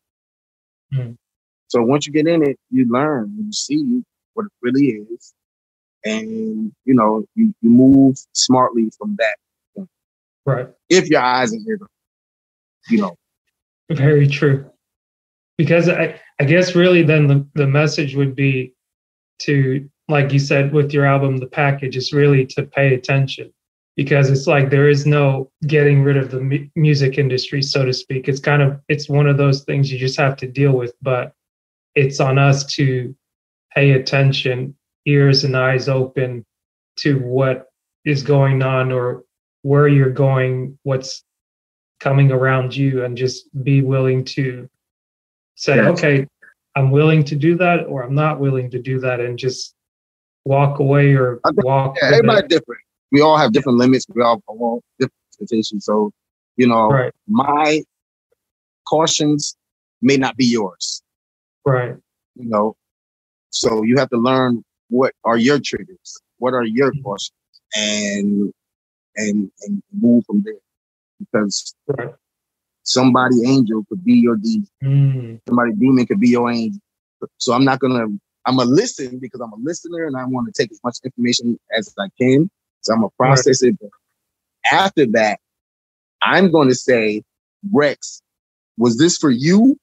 Mm. 0.94 1.16
So 1.68 1.82
once 1.82 2.06
you 2.06 2.12
get 2.12 2.26
in 2.26 2.42
it, 2.42 2.58
you 2.70 2.86
learn, 2.86 3.34
you 3.38 3.50
see 3.50 4.02
what 4.34 4.44
it 4.44 4.52
really 4.60 4.88
is, 4.88 5.32
and 6.04 6.72
you 6.84 6.94
know 6.94 7.24
you, 7.34 7.54
you 7.62 7.70
move 7.70 8.18
smartly 8.32 8.90
from 8.98 9.16
that. 9.18 9.36
point. 9.74 9.88
Right. 10.44 10.68
If 10.90 11.08
your 11.08 11.22
eyes 11.22 11.52
and 11.52 11.66
ears, 11.66 11.80
you 12.90 12.98
know, 12.98 13.16
Very 13.90 14.26
true. 14.26 14.68
Because 15.58 15.88
I, 15.88 16.20
I 16.38 16.44
guess 16.44 16.74
really 16.74 17.02
then 17.02 17.26
the, 17.26 17.46
the 17.54 17.66
message 17.66 18.14
would 18.14 18.36
be 18.36 18.74
to, 19.40 19.88
like 20.08 20.32
you 20.32 20.38
said 20.38 20.72
with 20.72 20.92
your 20.92 21.06
album, 21.06 21.38
the 21.38 21.46
package 21.46 21.96
is 21.96 22.12
really 22.12 22.46
to 22.46 22.62
pay 22.62 22.94
attention 22.94 23.52
because 23.96 24.28
it's 24.30 24.46
like 24.46 24.68
there 24.68 24.88
is 24.90 25.06
no 25.06 25.50
getting 25.66 26.02
rid 26.02 26.18
of 26.18 26.30
the 26.30 26.40
mu- 26.40 26.68
music 26.76 27.16
industry, 27.18 27.62
so 27.62 27.84
to 27.84 27.92
speak. 27.92 28.28
It's 28.28 28.40
kind 28.40 28.62
of, 28.62 28.78
it's 28.88 29.08
one 29.08 29.26
of 29.26 29.38
those 29.38 29.64
things 29.64 29.90
you 29.90 29.98
just 29.98 30.18
have 30.18 30.36
to 30.38 30.46
deal 30.46 30.72
with, 30.72 30.94
but 31.00 31.32
it's 31.94 32.20
on 32.20 32.38
us 32.38 32.66
to 32.74 33.16
pay 33.74 33.92
attention, 33.92 34.76
ears 35.06 35.44
and 35.44 35.56
eyes 35.56 35.88
open 35.88 36.44
to 36.96 37.18
what 37.20 37.68
is 38.04 38.22
going 38.22 38.62
on 38.62 38.92
or 38.92 39.24
where 39.62 39.88
you're 39.88 40.10
going, 40.10 40.78
what's 40.82 41.24
coming 41.98 42.30
around 42.30 42.76
you 42.76 43.04
and 43.04 43.16
just 43.16 43.48
be 43.64 43.80
willing 43.80 44.24
to 44.24 44.68
say, 45.56 45.76
Yes. 45.76 45.86
okay, 45.98 46.26
I'm 46.76 46.90
willing 46.90 47.24
to 47.24 47.34
do 47.36 47.56
that 47.56 47.86
or 47.86 48.02
I'm 48.02 48.14
not 48.14 48.38
willing 48.40 48.70
to 48.70 48.78
do 48.80 49.00
that 49.00 49.20
and 49.20 49.38
just 49.38 49.74
walk 50.44 50.78
away 50.78 51.14
or 51.14 51.40
think- 51.44 51.64
walk. 51.64 51.96
yeah, 52.00 52.08
everybody 52.12 52.44
it. 52.44 52.48
different. 52.48 52.80
We 53.12 53.20
all 53.20 53.36
have 53.36 53.52
different 53.52 53.78
limits. 53.78 54.06
We 54.14 54.22
all 54.22 54.34
have 54.46 54.80
different 54.98 55.12
expectations. 55.30 55.84
So, 55.84 56.12
you 56.56 56.66
know, 56.68 56.88
Right, 56.88 57.12
my 57.26 57.82
cautions 58.88 59.56
may 60.02 60.16
not 60.16 60.36
be 60.36 60.44
yours. 60.46 61.02
right, 61.64 61.96
You 62.36 62.48
know, 62.48 62.76
so 63.50 63.82
you 63.82 63.96
have 63.96 64.10
to 64.10 64.18
learn 64.18 64.64
what 64.88 65.14
are 65.24 65.36
your 65.38 65.58
triggers, 65.58 66.20
what 66.38 66.52
are 66.54 66.64
your 66.64 66.92
Mhm. 66.92 67.02
cautions, 67.02 67.32
and 67.76 68.52
and 69.16 69.50
and 69.62 69.82
move 69.92 70.24
from 70.26 70.42
there. 70.42 70.60
Because 71.18 71.74
right. 71.86 72.14
Somebody 72.86 73.36
angel 73.46 73.84
could 73.88 74.04
be 74.04 74.14
your 74.14 74.36
demon. 74.36 74.68
Mm, 74.82 75.40
Somebody 75.46 75.72
demon 75.72 76.06
could 76.06 76.20
be 76.20 76.28
your 76.28 76.50
angel. 76.50 76.80
So 77.38 77.52
I'm 77.52 77.64
not 77.64 77.80
gonna. 77.80 78.06
I'm 78.46 78.56
gonna 78.56 78.70
listen 78.70 79.18
because 79.18 79.40
I'm 79.40 79.52
a 79.52 79.56
listener 79.56 80.06
and 80.06 80.16
I 80.16 80.24
want 80.24 80.46
to 80.46 80.62
take 80.62 80.70
as 80.70 80.80
much 80.84 80.98
information 81.04 81.58
as 81.76 81.92
I 81.98 82.08
can. 82.20 82.48
So 82.82 82.94
I'm 82.94 83.00
gonna 83.00 83.10
process 83.18 83.62
it. 83.62 83.76
But 83.80 83.90
after 84.72 85.06
that, 85.12 85.40
I'm 86.22 86.50
going 86.50 86.68
to 86.68 86.74
say, 86.74 87.22
Rex, 87.72 88.22
was 88.78 88.98
this 88.98 89.16
for 89.16 89.30
you 89.30 89.76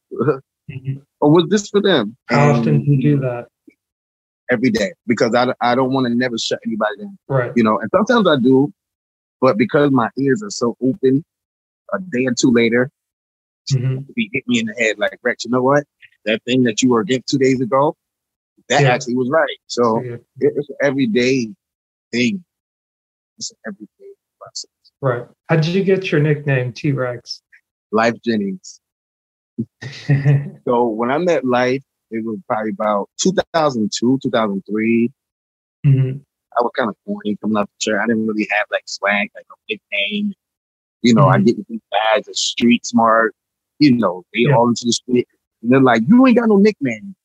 mhm. 0.70 1.02
or 1.20 1.32
was 1.32 1.46
this 1.50 1.70
for 1.70 1.82
them? 1.82 2.16
How 2.28 2.50
And 2.50 2.58
often 2.58 2.84
do 2.86 2.92
you 2.92 3.02
do 3.02 3.20
that? 3.22 3.48
Every 4.52 4.70
day 4.70 4.92
because 5.08 5.34
I, 5.34 5.54
I 5.62 5.74
don't 5.74 5.94
want 5.94 6.06
to 6.08 6.14
never 6.14 6.38
shut 6.38 6.60
anybody 6.66 6.98
down. 7.00 7.18
Right, 7.28 7.52
you 7.56 7.64
know, 7.64 7.80
and 7.80 7.90
sometimes 7.94 8.28
I 8.28 8.36
do, 8.40 8.72
but 9.42 9.58
because 9.58 9.90
my 9.92 10.10
ears 10.18 10.44
are 10.44 10.52
so 10.52 10.78
open, 10.82 11.24
a 11.94 12.00
day 12.00 12.26
or 12.26 12.34
two 12.34 12.52
later, 12.52 12.90
mhm, 13.72 14.06
he 14.16 14.30
hit 14.34 14.44
me 14.48 14.60
in 14.60 14.66
the 14.68 14.74
head 14.80 14.98
like, 15.00 15.18
Rex, 15.24 15.46
you 15.46 15.52
know 15.52 15.62
what? 15.64 15.84
That 16.26 16.44
thing 16.46 16.64
that 16.64 16.82
you 16.82 16.90
were 16.90 17.02
against 17.02 17.28
two 17.30 17.38
days 17.38 17.62
ago, 17.62 17.96
that 18.70 18.82
Yeah. 18.84 18.90
actually 18.94 19.16
was 19.16 19.30
right. 19.30 19.58
So 19.68 20.02
yeah, 20.04 20.14
it- 20.40 20.54
it's 20.56 20.70
an 20.70 20.76
everyday 20.82 21.54
thing. 22.12 22.44
It's 23.38 23.52
an 23.52 23.58
everyday 23.68 24.14
process. 24.40 24.70
right. 25.02 25.28
How 25.50 25.56
did 25.58 25.68
you 25.68 25.84
get 25.84 26.12
your 26.12 26.22
nickname, 26.22 26.72
T 26.74 26.92
Rex? 26.92 27.42
Lyfe 27.94 28.22
Jennings. 28.24 28.80
So 30.66 30.88
when 30.88 31.12
I 31.12 31.18
met 31.20 31.46
Life, 31.46 31.84
it 32.12 32.24
was 32.26 32.40
probably 32.48 32.72
about 32.72 33.10
2002, 33.22 34.20
2003. 34.24 35.12
Mhm, 35.86 36.22
I 36.58 36.62
was 36.62 36.72
kind 36.76 36.90
of 36.90 36.96
corny 37.06 37.36
coming 37.42 37.58
out 37.58 37.68
the 37.70 37.74
church. 37.92 38.00
I 38.02 38.08
didn't 38.08 38.26
really 38.28 38.48
have 38.52 38.66
like 38.72 38.84
swag, 38.86 39.30
like 39.36 39.46
a 39.52 39.56
nickname. 39.70 40.34
You 41.04 41.14
know, 41.16 41.28
I 41.28 41.40
Mhm. 41.40 41.46
get 41.46 41.68
these 41.68 41.82
guys, 41.92 42.28
are 42.30 42.34
street 42.34 42.86
smart. 42.86 43.36
You 43.80 43.98
know, 43.98 44.24
they 44.34 44.42
Yeah. 44.42 44.56
all 44.56 44.70
into 44.70 44.86
the 44.86 44.94
street. 44.94 45.28
And 45.62 45.72
they're 45.72 45.82
like, 45.82 46.04
you 46.08 46.26
ain't 46.28 46.38
got 46.38 46.50
no 46.50 46.58
nickname. 46.58 47.16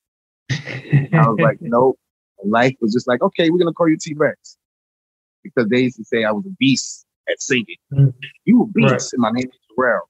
I 1.14 1.28
was 1.30 1.38
like, 1.40 1.58
nope. 1.62 1.98
Lyfe 2.46 2.76
was 2.80 2.92
just 2.92 3.08
like, 3.08 3.22
okay, 3.22 3.50
we're 3.50 3.58
gonna 3.58 3.72
call 3.72 3.88
you 3.88 3.96
T 3.98 4.14
Rex. 4.14 4.58
Because 5.44 5.68
they 5.68 5.82
used 5.82 5.96
to 5.98 6.04
say 6.04 6.24
I 6.24 6.32
was 6.32 6.44
a 6.46 6.50
beast 6.58 7.06
at 7.30 7.40
singing. 7.40 7.76
Mhm. 7.92 8.14
You 8.44 8.62
a 8.62 8.66
beast, 8.66 8.92
Right. 8.92 9.12
and 9.14 9.20
my 9.22 9.30
name 9.30 9.48
is 9.48 9.58
Terrell. 9.76 10.08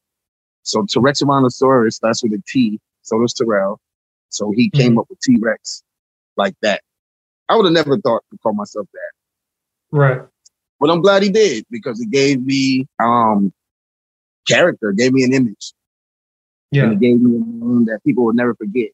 So 0.62 0.82
Terexomonosaurus 0.84 1.94
starts 1.94 2.22
with 2.22 2.32
a 2.32 2.42
T, 2.46 2.80
so 3.02 3.20
does 3.20 3.34
Terrell. 3.34 3.80
So 4.30 4.52
he 4.54 4.70
came 4.70 4.92
Mm-hmm. 4.92 4.98
up 4.98 5.06
with 5.10 5.20
T 5.20 5.36
Rex 5.40 5.82
like 6.36 6.54
that. 6.62 6.82
I 7.48 7.56
would 7.56 7.64
have 7.64 7.72
never 7.74 7.98
thought 7.98 8.22
to 8.30 8.38
call 8.38 8.52
myself 8.54 8.86
that. 8.92 9.12
right, 9.98 10.20
But 10.80 10.90
I'm 10.90 11.00
glad 11.00 11.22
he 11.22 11.30
did 11.30 11.64
because 11.70 12.00
it 12.00 12.10
gave 12.10 12.42
me 12.44 12.86
um 13.00 13.52
character, 14.48 14.92
gave 14.92 15.12
me 15.12 15.22
an 15.24 15.32
image, 15.32 15.72
yeah, 16.70 16.84
and 16.84 16.92
it 16.94 17.00
gave 17.00 17.20
me 17.20 17.36
a 17.36 17.40
name 17.40 17.84
that 17.86 18.00
people 18.04 18.24
would 18.24 18.36
never 18.36 18.54
forget. 18.54 18.90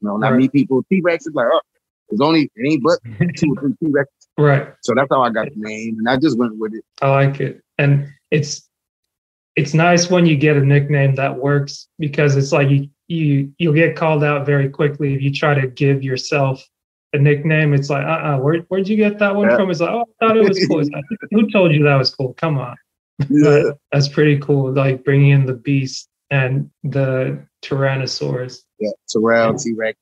You 0.00 0.08
know, 0.08 0.16
I 0.22 0.30
Right. 0.30 0.36
meet 0.36 0.52
people, 0.52 0.82
T 0.90 1.00
Rex 1.00 1.26
is 1.26 1.34
like, 1.34 1.46
oh, 1.50 1.60
there's 2.10 2.20
only 2.20 2.50
it 2.54 2.70
ain't 2.72 2.82
but 2.82 2.98
two 3.36 3.54
or 3.56 3.60
three 3.60 3.74
T 3.82 3.90
Rex. 3.92 4.08
right. 4.38 4.68
So 4.82 4.94
that's 4.94 5.08
how 5.10 5.22
I 5.22 5.30
got 5.30 5.46
the 5.48 5.56
name, 5.56 5.96
and 5.98 6.08
I 6.08 6.16
just 6.16 6.38
went 6.38 6.56
with 6.58 6.74
it. 6.74 6.84
I 7.00 7.08
like 7.10 7.40
it. 7.40 7.62
And 7.78 8.08
it's 8.30 8.68
it's 9.56 9.72
nice 9.72 10.10
when 10.10 10.26
you 10.26 10.36
get 10.36 10.56
a 10.56 10.60
nickname 10.60 11.14
that 11.14 11.34
works 11.36 11.88
because 11.98 12.36
it's 12.36 12.52
like 12.52 12.68
you 12.68 12.88
you 13.08 13.52
you'll 13.58 13.72
get 13.72 13.96
called 13.96 14.22
out 14.24 14.44
very 14.44 14.68
quickly 14.68 15.14
if 15.14 15.22
you 15.22 15.32
try 15.32 15.54
to 15.54 15.66
give 15.68 16.02
yourself 16.02 16.62
a 17.12 17.18
nickname. 17.18 17.72
It's 17.72 17.88
like, 17.88 18.04
uh 18.04 18.08
uh 18.34 18.38
where 18.38 18.58
where'd 18.68 18.86
you 18.88 18.96
get 18.96 19.18
that 19.20 19.34
one 19.34 19.48
Yeah. 19.48 19.56
from? 19.56 19.70
It's 19.70 19.80
like, 19.80 19.90
oh, 19.90 20.04
I 20.20 20.26
thought 20.26 20.36
it 20.36 20.42
was 20.46 20.62
cool. 20.66 20.78
Like, 20.78 21.04
Who 21.30 21.48
told 21.50 21.72
you 21.72 21.84
that 21.84 21.94
was 21.96 22.14
cool? 22.14 22.34
Come 22.34 22.58
on. 22.58 22.76
Yeah, 23.30 23.70
that's 23.92 24.08
pretty 24.08 24.38
cool. 24.38 24.72
Like 24.72 25.02
bringing 25.04 25.30
in 25.30 25.46
the 25.46 25.54
beast 25.54 26.08
and 26.30 26.68
the 26.84 27.42
Tyrannosaurus. 27.64 28.58
yeah. 28.78 28.90
Terrell, 29.08 29.54
T 29.56 29.72
Rex. 29.74 29.98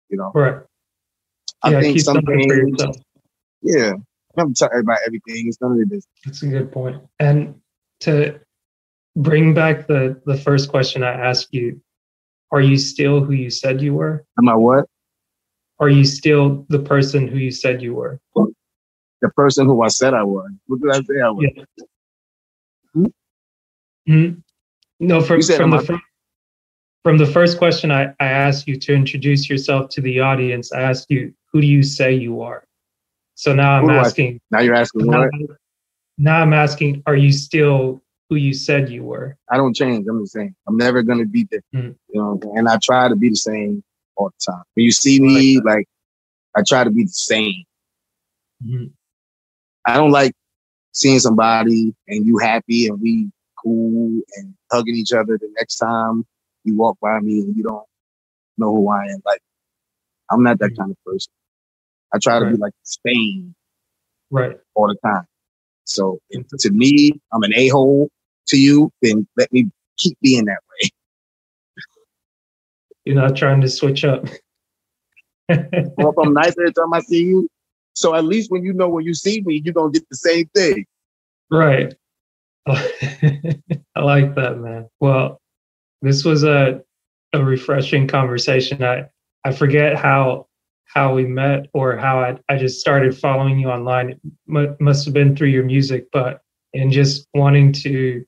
You 0.09 0.17
know, 0.17 0.33
right. 0.35 0.63
I 1.63 1.73
yeah, 1.73 1.81
think 1.81 2.01
some 2.01 2.15
something 2.17 2.49
for 2.49 2.55
things, 2.55 2.71
yourself. 2.71 2.97
yeah, 3.63 3.93
I'm 4.39 4.55
to 4.55 4.59
tell 4.59 4.71
everybody 4.73 5.01
everything. 5.07 5.49
It's 5.49 5.61
none 5.61 5.73
of 5.73 5.77
their 5.77 5.87
business. 5.87 6.09
That's 6.25 6.43
a 6.43 6.49
good 6.49 6.73
point. 6.73 7.03
And 7.19 7.61
to 8.01 8.41
bring 9.21 9.55
back 9.55 9.87
the 9.87 10.21
the 10.27 10.37
first 10.37 10.71
question 10.71 11.03
I 11.03 11.13
asked 11.13 11.49
you, 11.53 11.81
are 12.53 12.61
you 12.61 12.77
still 12.79 13.21
who 13.23 13.33
you 13.33 13.51
said 13.51 13.81
you 13.81 13.95
were? 13.95 14.25
Am 14.39 14.49
I 14.49 14.55
what? 14.55 14.87
Are 15.79 15.89
you 15.89 16.05
still 16.05 16.67
the 16.69 16.79
person 16.79 17.27
who 17.29 17.39
you 17.39 17.51
said 17.51 17.81
you 17.83 17.95
were? 17.95 18.19
The 19.23 19.29
person 19.37 19.67
who 19.67 19.83
I 19.83 19.89
said 19.89 20.15
I 20.15 20.23
was. 20.23 20.51
What 20.67 20.81
did 20.81 20.91
I 20.91 21.01
say 21.03 21.21
I 21.21 21.31
was? 21.31 21.47
Yeah. 22.97 23.05
Mhm. 24.09 24.43
No, 25.01 25.21
from 25.21 25.43
said 25.43 25.59
from 25.59 25.71
the 25.71 25.77
I- 25.79 25.85
fir- 25.85 26.01
from 27.05 27.19
the 27.19 27.27
first 27.27 27.59
question 27.59 27.91
I, 27.91 28.07
I 28.21 28.27
asked 28.27 28.67
you 28.69 28.77
to 28.77 28.95
introduce 28.95 29.49
yourself 29.49 29.89
to 29.91 30.01
the 30.03 30.21
audience, 30.21 30.73
I 30.73 30.83
asked 30.83 31.11
you, 31.11 31.33
who 31.53 31.61
do 31.63 31.67
you 31.67 31.83
say 31.83 32.13
you 32.15 32.43
are? 32.43 32.65
So 33.35 33.55
now 33.55 33.73
I'm 33.79 33.87
do 33.87 33.93
I- 33.93 33.99
asking 33.99 34.41
Now 34.51 34.61
you're 34.61 34.75
asking 34.75 35.07
now, 35.07 35.21
what? 35.21 35.31
now 36.19 36.41
I'm 36.43 36.53
asking, 36.53 37.03
are 37.07 37.17
you 37.17 37.33
still 37.33 38.03
who 38.31 38.37
you 38.37 38.55
said 38.55 38.89
you 38.89 39.03
were? 39.03 39.37
I 39.51 39.57
don't 39.57 39.75
change. 39.75 40.07
I'm 40.09 40.21
the 40.21 40.27
same. 40.27 40.55
I'm 40.67 40.77
never 40.77 41.03
gonna 41.03 41.27
be 41.27 41.45
different. 41.45 41.65
Mm. 41.75 41.97
You 42.09 42.21
know, 42.23 42.41
and 42.55 42.69
I 42.69 42.79
try 42.83 43.09
to 43.09 43.17
be 43.17 43.29
the 43.29 43.35
same 43.37 43.83
all 44.17 44.31
the 44.31 44.53
time. 44.53 44.63
When 44.75 44.85
you 44.85 44.93
see 44.93 45.21
me, 45.21 45.61
like 45.61 45.87
I 46.57 46.63
try 46.67 46.85
to 46.85 46.91
be 46.91 47.03
the 47.05 47.11
same. 47.11 47.65
Mhm. 48.65 48.93
I 49.87 49.97
don't 49.97 50.13
like 50.13 50.33
seeing 50.93 51.19
somebody 51.19 51.95
and 52.09 52.25
you 52.27 52.39
happy 52.39 52.87
and 52.87 53.01
we 53.01 53.31
cool 53.63 54.21
and 54.37 54.55
hugging 54.73 54.95
each 54.95 55.13
other 55.13 55.37
the 55.39 55.53
next 55.59 55.77
time 55.77 56.25
you 56.65 56.77
walk 56.77 56.99
by 57.01 57.19
me 57.21 57.41
and 57.41 57.57
you 57.57 57.63
don't 57.65 57.85
know 58.59 58.75
who 58.75 58.89
I 58.91 59.07
am. 59.07 59.21
Like 59.25 59.41
I'm 60.31 60.43
not 60.45 60.59
that 60.61 60.71
Mhm. 60.73 60.77
kind 60.79 60.91
of 60.93 60.97
person. 61.05 61.33
I 62.15 62.19
try 62.19 62.39
to 62.39 62.47
be 62.47 62.57
like 62.57 62.73
the 62.73 62.99
same 63.11 63.55
Right. 64.31 64.57
all 64.75 64.87
the 64.89 64.97
time. 65.05 65.27
So 65.85 66.21
to 66.31 66.71
me, 66.71 67.21
I'm 67.33 67.43
an 67.43 67.53
a 67.55 67.69
hole 67.69 68.11
to 68.51 68.59
you, 68.59 68.93
then 69.03 69.27
let 69.37 69.53
me 69.53 69.71
keep 69.99 70.19
being 70.21 70.45
that 70.45 70.59
way. 70.71 70.91
You're 73.05 73.17
not 73.17 73.37
trying 73.37 73.61
to 73.63 73.69
switch 73.69 74.05
up. 74.05 74.27
Or 75.49 76.11
if 76.11 76.19
I'm 76.23 76.33
nice 76.33 76.55
every 76.59 76.73
time 76.73 76.93
I 76.93 77.01
see 77.01 77.25
you, 77.25 77.49
so 77.95 78.15
at 78.15 78.25
least 78.25 78.51
when 78.51 78.63
you 78.63 78.73
know 78.73 78.89
when 78.89 79.05
you 79.05 79.15
see 79.15 79.41
me, 79.43 79.61
you're 79.65 79.75
gonna 79.75 79.91
get 79.91 80.09
the 80.09 80.17
same 80.17 80.49
thing. 80.55 80.87
right. 81.51 81.95
I 82.67 84.01
like 84.01 84.35
that, 84.37 84.59
man. 84.59 84.89
Well, 85.01 85.41
this 86.03 86.25
was 86.25 86.45
a 86.45 86.83
a 87.33 87.45
refreshing 87.45 88.07
conversation. 88.07 88.83
I 88.83 89.07
I 89.45 89.53
forget 89.53 89.97
how 89.97 90.47
how 90.85 91.15
we 91.15 91.25
met 91.25 91.67
or 91.73 91.97
how 91.97 92.19
I, 92.19 92.39
I 92.49 92.59
just 92.59 92.81
started 92.81 93.17
following 93.17 93.59
you 93.59 93.71
online. 93.71 94.11
It 94.11 94.21
mu 94.47 94.75
must 94.81 95.05
have 95.05 95.15
been 95.15 95.37
through 95.37 95.49
your 95.49 95.65
music, 95.65 96.07
but 96.13 96.43
and 96.75 96.93
just 96.93 97.27
wanting 97.35 97.73
to 97.73 98.25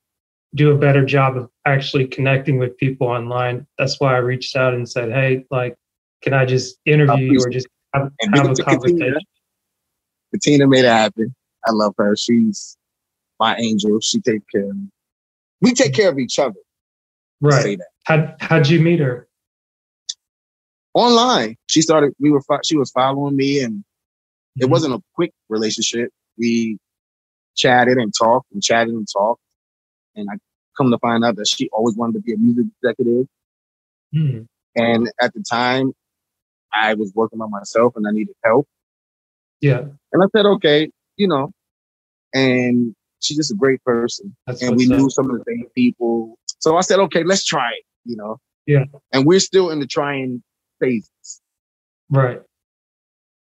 do 0.55 0.71
a 0.73 0.79
better 0.79 1.05
job 1.05 1.37
of 1.37 1.49
actually 1.65 2.07
connecting 2.07 2.59
with 2.59 2.77
people 2.77 3.07
online. 3.07 3.67
That's 3.79 3.99
why 4.01 4.15
I 4.15 4.19
reached 4.19 4.57
out 4.57 4.75
and 4.75 4.89
said, 4.89 5.11
"Hey, 5.11 5.45
like, 5.51 5.77
can 6.23 6.35
I 6.35 6.45
just 6.45 6.79
interview 6.85 7.33
you 7.33 7.41
or 7.43 7.49
just 7.49 7.67
have, 7.95 8.11
have 8.35 8.51
a 8.51 8.55
to 8.55 8.63
Katina. 8.63 8.81
conversation?" 8.81 9.19
Katina 10.35 10.67
made 10.67 10.85
it 10.85 10.89
happen. 10.89 11.35
I 11.67 11.73
love 11.73 11.95
her. 11.99 12.17
She's 12.17 12.77
my 13.39 13.57
angel. 13.57 14.01
She 14.01 14.21
takes 14.21 14.45
care 14.53 14.69
of 14.71 14.77
me. 14.77 14.89
We 15.61 15.73
take 15.75 15.95
care 15.95 16.11
of 16.11 16.19
each 16.19 16.39
other. 16.39 16.59
Right. 17.41 17.79
How 18.05 18.35
how'd 18.41 18.69
you 18.69 18.81
meet 18.81 19.01
her? 19.01 19.29
Online, 20.95 21.57
she 21.71 21.81
started. 21.81 22.13
We 22.21 22.31
were. 22.31 22.43
She 22.65 22.77
was 22.77 22.91
following 22.91 23.37
me, 23.37 23.61
and 23.61 23.85
it 24.57 24.67
Mhm. 24.67 24.71
wasn't 24.71 24.95
a 24.95 25.03
quick 25.15 25.33
relationship. 25.49 26.11
We 26.37 26.79
chatted 27.55 27.97
and 27.99 28.13
talked 28.15 28.51
and 28.53 28.63
chatted 28.63 28.93
and 28.95 29.07
talked, 29.11 29.41
and 30.17 30.29
I 30.31 30.35
come 30.77 30.91
to 30.91 30.99
find 30.99 31.25
out 31.25 31.37
that 31.37 31.49
she 31.49 31.69
always 31.71 31.97
wanted 31.97 32.15
to 32.15 32.21
be 32.21 32.33
a 32.33 32.37
music 32.37 32.67
executive. 32.83 33.27
Mhm. 34.15 34.47
And 34.77 35.11
at 35.21 35.33
the 35.35 35.43
time, 35.49 35.93
I 36.73 36.95
was 36.95 37.13
working 37.15 37.41
on 37.41 37.51
myself 37.51 37.95
and 37.97 38.07
I 38.07 38.11
needed 38.13 38.35
help. 38.45 38.67
Yeah, 39.61 39.81
And 40.13 40.23
I 40.23 40.27
said, 40.35 40.47
okay, 40.47 40.91
you 41.17 41.29
know. 41.29 41.53
And 42.35 42.95
she's 43.21 43.37
just 43.37 43.53
a 43.53 43.55
great 43.55 43.83
person. 43.85 44.35
that's 44.47 44.63
and 44.63 44.77
we 44.77 44.87
knew 44.87 45.07
up. 45.07 45.13
some 45.13 45.31
of 45.31 45.39
the 45.39 45.45
same 45.47 45.67
people. 45.75 46.37
So 46.61 46.77
I 46.77 46.81
said, 46.81 46.99
okay, 47.01 47.23
let's 47.25 47.45
try 47.45 47.71
it, 47.73 47.85
you 48.05 48.17
know. 48.17 48.39
Yeah. 48.67 48.85
And 49.13 49.27
we're 49.27 49.41
still 49.41 49.71
in 49.71 49.79
the 49.81 49.87
trying 49.87 50.43
phases, 50.81 51.41
Right. 52.11 52.41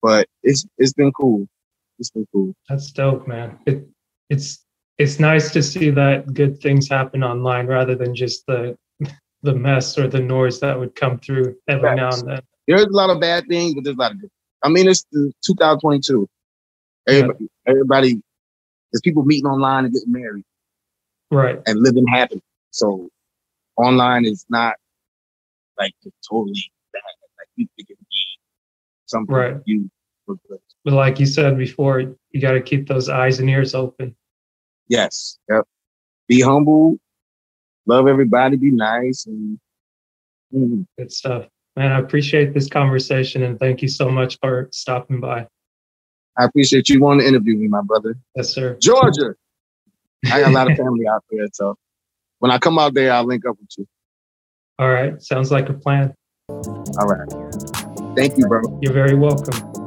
but 0.01 0.27
it's 0.43 0.65
it's 0.77 0.93
been 0.93 1.12
cool. 1.13 1.47
It's 1.99 2.10
been 2.10 2.25
cool. 2.34 2.53
That's 2.67 2.91
dope, 2.91 3.27
man. 3.27 3.60
It 3.65 3.88
it's 4.29 4.65
it's 5.00 5.20
nice 5.20 5.52
to 5.54 5.64
see 5.64 5.90
that 5.92 6.34
good 6.34 6.60
things 6.62 6.90
happen 6.90 7.24
online 7.24 7.66
rather 7.68 7.96
than 7.96 8.14
just 8.14 8.46
the 8.46 8.78
the 9.42 9.56
mess 9.56 9.98
or 9.98 10.08
the 10.08 10.20
noise 10.20 10.60
that 10.60 10.78
would 10.78 10.94
come 10.96 11.18
through 11.18 11.56
every 11.70 11.96
now 11.96 12.10
and 12.12 12.28
then. 12.28 12.42
There's 12.68 12.84
a 12.84 12.90
lot 12.90 13.10
of 13.10 13.22
bad 13.22 13.48
things, 13.48 13.74
but 13.74 13.86
there's 13.86 13.96
a 13.96 14.00
lot 14.00 14.12
of 14.12 14.20
good. 14.20 14.30
I 14.62 14.68
mean, 14.68 14.90
it's 14.90 15.06
2022. 15.46 16.28
Everybody, 17.08 17.48
everybody, 17.66 18.22
there's 18.92 19.02
people 19.02 19.24
meeting 19.24 19.46
online 19.46 19.86
and 19.86 19.94
getting 19.94 20.12
married 20.12 20.44
Right. 21.32 21.60
and 21.66 21.80
living 21.80 22.06
happy. 22.08 22.42
So 22.72 23.10
online 23.78 24.26
is 24.26 24.46
not 24.50 24.76
like 25.80 25.94
totally 26.30 26.72
bad. 26.92 27.02
Like 27.40 27.48
you 27.56 27.68
think 27.78 27.90
it 27.90 27.98
would 27.98 28.08
be 28.10 28.26
something 29.06 29.34
Right. 29.34 29.56
you. 29.66 29.90
But 30.28 30.94
like 30.94 31.20
you 31.20 31.26
said 31.26 31.58
before, 31.58 32.02
you 32.32 32.42
got 32.42 32.52
to 32.52 32.62
keep 32.62 32.88
those 32.90 33.08
eyes 33.08 33.40
and 33.40 33.50
ears 33.50 33.74
open. 33.74 34.16
Yes. 34.89 35.38
Yep. 35.49 35.65
Be 36.28 36.41
humble. 36.41 36.97
Love 37.86 38.08
everybody. 38.08 38.58
Be 38.58 38.71
nice. 38.71 39.25
And 39.25 39.60
mm, 40.54 40.86
Good 40.97 41.12
stuff. 41.12 41.45
Man, 41.75 41.91
I 41.91 41.99
appreciate 41.99 42.54
this 42.54 42.67
conversation 42.67 43.43
and 43.43 43.58
thank 43.58 43.82
you 43.82 43.88
so 43.88 44.10
much 44.10 44.38
for 44.41 44.67
stopping 44.71 45.21
by. 45.21 45.47
I 46.38 46.45
appreciate 46.45 46.89
you 46.89 46.99
wanting 46.99 47.21
to 47.21 47.28
interview 47.28 47.56
me, 47.56 47.67
my 47.67 47.82
brother. 47.82 48.17
Yes, 48.36 48.54
sir. 48.54 48.78
Georgia. 48.82 49.36
I 50.25 50.41
got 50.41 50.52
a 50.52 50.54
lot 50.54 50.69
of 50.69 50.78
family 50.78 51.08
out 51.08 51.23
there. 51.32 51.47
So 51.54 51.75
when 52.39 52.52
I 52.52 52.58
come 52.58 52.78
out 52.78 52.93
there, 52.93 53.12
I'll 53.12 53.25
link 53.25 53.45
up 53.47 53.56
with 53.60 53.69
you. 53.78 53.88
All 54.78 54.89
right. 54.89 55.21
Sounds 55.21 55.52
like 55.52 55.69
a 55.69 55.73
plan. 55.73 56.13
All 56.49 57.08
right. 57.08 57.30
Thank 58.15 58.38
you, 58.38 58.47
bro. 58.47 58.62
You're 58.82 58.93
very 58.93 59.15
welcome. 59.15 59.79